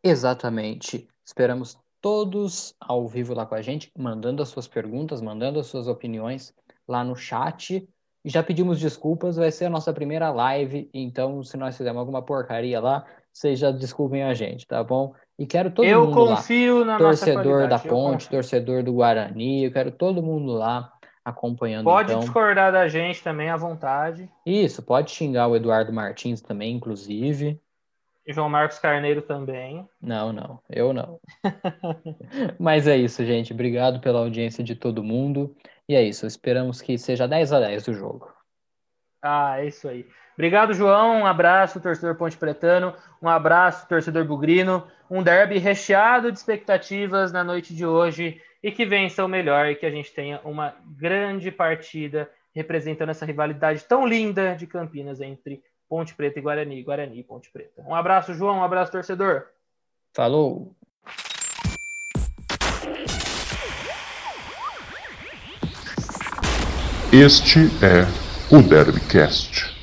Exatamente. 0.00 1.08
Esperamos 1.26 1.76
todos 2.00 2.72
ao 2.78 3.08
vivo 3.08 3.34
lá 3.34 3.44
com 3.44 3.56
a 3.56 3.62
gente, 3.62 3.90
mandando 3.98 4.44
as 4.44 4.48
suas 4.48 4.68
perguntas, 4.68 5.20
mandando 5.20 5.58
as 5.58 5.66
suas 5.66 5.88
opiniões 5.88 6.54
lá 6.86 7.02
no 7.02 7.16
chat 7.16 7.88
já 8.30 8.42
pedimos 8.42 8.80
desculpas, 8.80 9.36
vai 9.36 9.50
ser 9.50 9.66
a 9.66 9.70
nossa 9.70 9.92
primeira 9.92 10.30
live, 10.30 10.88
então 10.94 11.42
se 11.42 11.56
nós 11.56 11.76
fizermos 11.76 12.00
alguma 12.00 12.22
porcaria 12.22 12.80
lá, 12.80 13.04
vocês 13.32 13.58
já 13.58 13.70
desculpem 13.70 14.22
a 14.22 14.32
gente, 14.32 14.66
tá 14.66 14.82
bom? 14.82 15.12
E 15.38 15.46
quero 15.46 15.70
todo 15.70 15.84
eu 15.84 16.06
mundo 16.06 16.24
lá. 16.24 16.98
Torcedor 16.98 17.68
da 17.68 17.78
Ponte, 17.78 18.28
torcedor 18.28 18.82
do 18.82 18.92
Guarani, 18.92 19.64
eu 19.64 19.72
quero 19.72 19.90
todo 19.90 20.22
mundo 20.22 20.52
lá 20.52 20.90
acompanhando. 21.24 21.84
Pode 21.84 22.12
então. 22.12 22.20
discordar 22.20 22.72
da 22.72 22.86
gente 22.86 23.22
também 23.22 23.50
à 23.50 23.56
vontade. 23.56 24.30
Isso, 24.46 24.82
pode 24.82 25.10
xingar 25.10 25.48
o 25.48 25.56
Eduardo 25.56 25.92
Martins 25.92 26.40
também, 26.40 26.76
inclusive. 26.76 27.60
E 28.26 28.32
João 28.32 28.48
Marcos 28.48 28.78
Carneiro 28.78 29.20
também. 29.20 29.86
Não, 30.00 30.32
não, 30.32 30.58
eu 30.70 30.92
não. 30.92 31.20
Mas 32.58 32.86
é 32.86 32.96
isso, 32.96 33.24
gente. 33.24 33.52
Obrigado 33.52 34.00
pela 34.00 34.20
audiência 34.20 34.64
de 34.64 34.74
todo 34.74 35.02
mundo. 35.02 35.54
E 35.88 35.94
é 35.94 36.02
isso, 36.02 36.26
esperamos 36.26 36.80
que 36.80 36.96
seja 36.96 37.28
10 37.28 37.52
a 37.52 37.60
10 37.60 37.88
o 37.88 37.94
jogo. 37.94 38.32
Ah, 39.22 39.60
é 39.60 39.66
isso 39.66 39.88
aí. 39.88 40.06
Obrigado, 40.34 40.74
João. 40.74 41.20
Um 41.20 41.26
abraço, 41.26 41.80
torcedor 41.80 42.16
Ponte 42.16 42.36
Pretano. 42.36 42.94
Um 43.22 43.28
abraço, 43.28 43.88
torcedor 43.88 44.24
Bugrino. 44.24 44.86
Um 45.10 45.22
derby 45.22 45.58
recheado 45.58 46.32
de 46.32 46.38
expectativas 46.38 47.32
na 47.32 47.44
noite 47.44 47.74
de 47.74 47.86
hoje 47.86 48.40
e 48.62 48.72
que 48.72 48.84
vença 48.84 49.24
o 49.24 49.28
melhor 49.28 49.66
e 49.66 49.76
que 49.76 49.86
a 49.86 49.90
gente 49.90 50.12
tenha 50.12 50.40
uma 50.44 50.74
grande 50.84 51.50
partida 51.50 52.28
representando 52.54 53.10
essa 53.10 53.26
rivalidade 53.26 53.84
tão 53.84 54.06
linda 54.06 54.54
de 54.54 54.66
Campinas 54.66 55.20
entre 55.20 55.62
Ponte 55.88 56.14
Preta 56.14 56.38
e 56.38 56.42
Guarani, 56.42 56.82
Guarani 56.82 57.20
e 57.20 57.24
Ponte 57.24 57.50
Preta. 57.50 57.82
Um 57.82 57.94
abraço, 57.94 58.34
João. 58.34 58.58
Um 58.58 58.64
abraço, 58.64 58.92
torcedor. 58.92 59.46
Falou. 60.12 60.74
Este 67.14 67.70
é 67.80 68.08
o 68.50 68.60
Derbycast. 68.60 69.73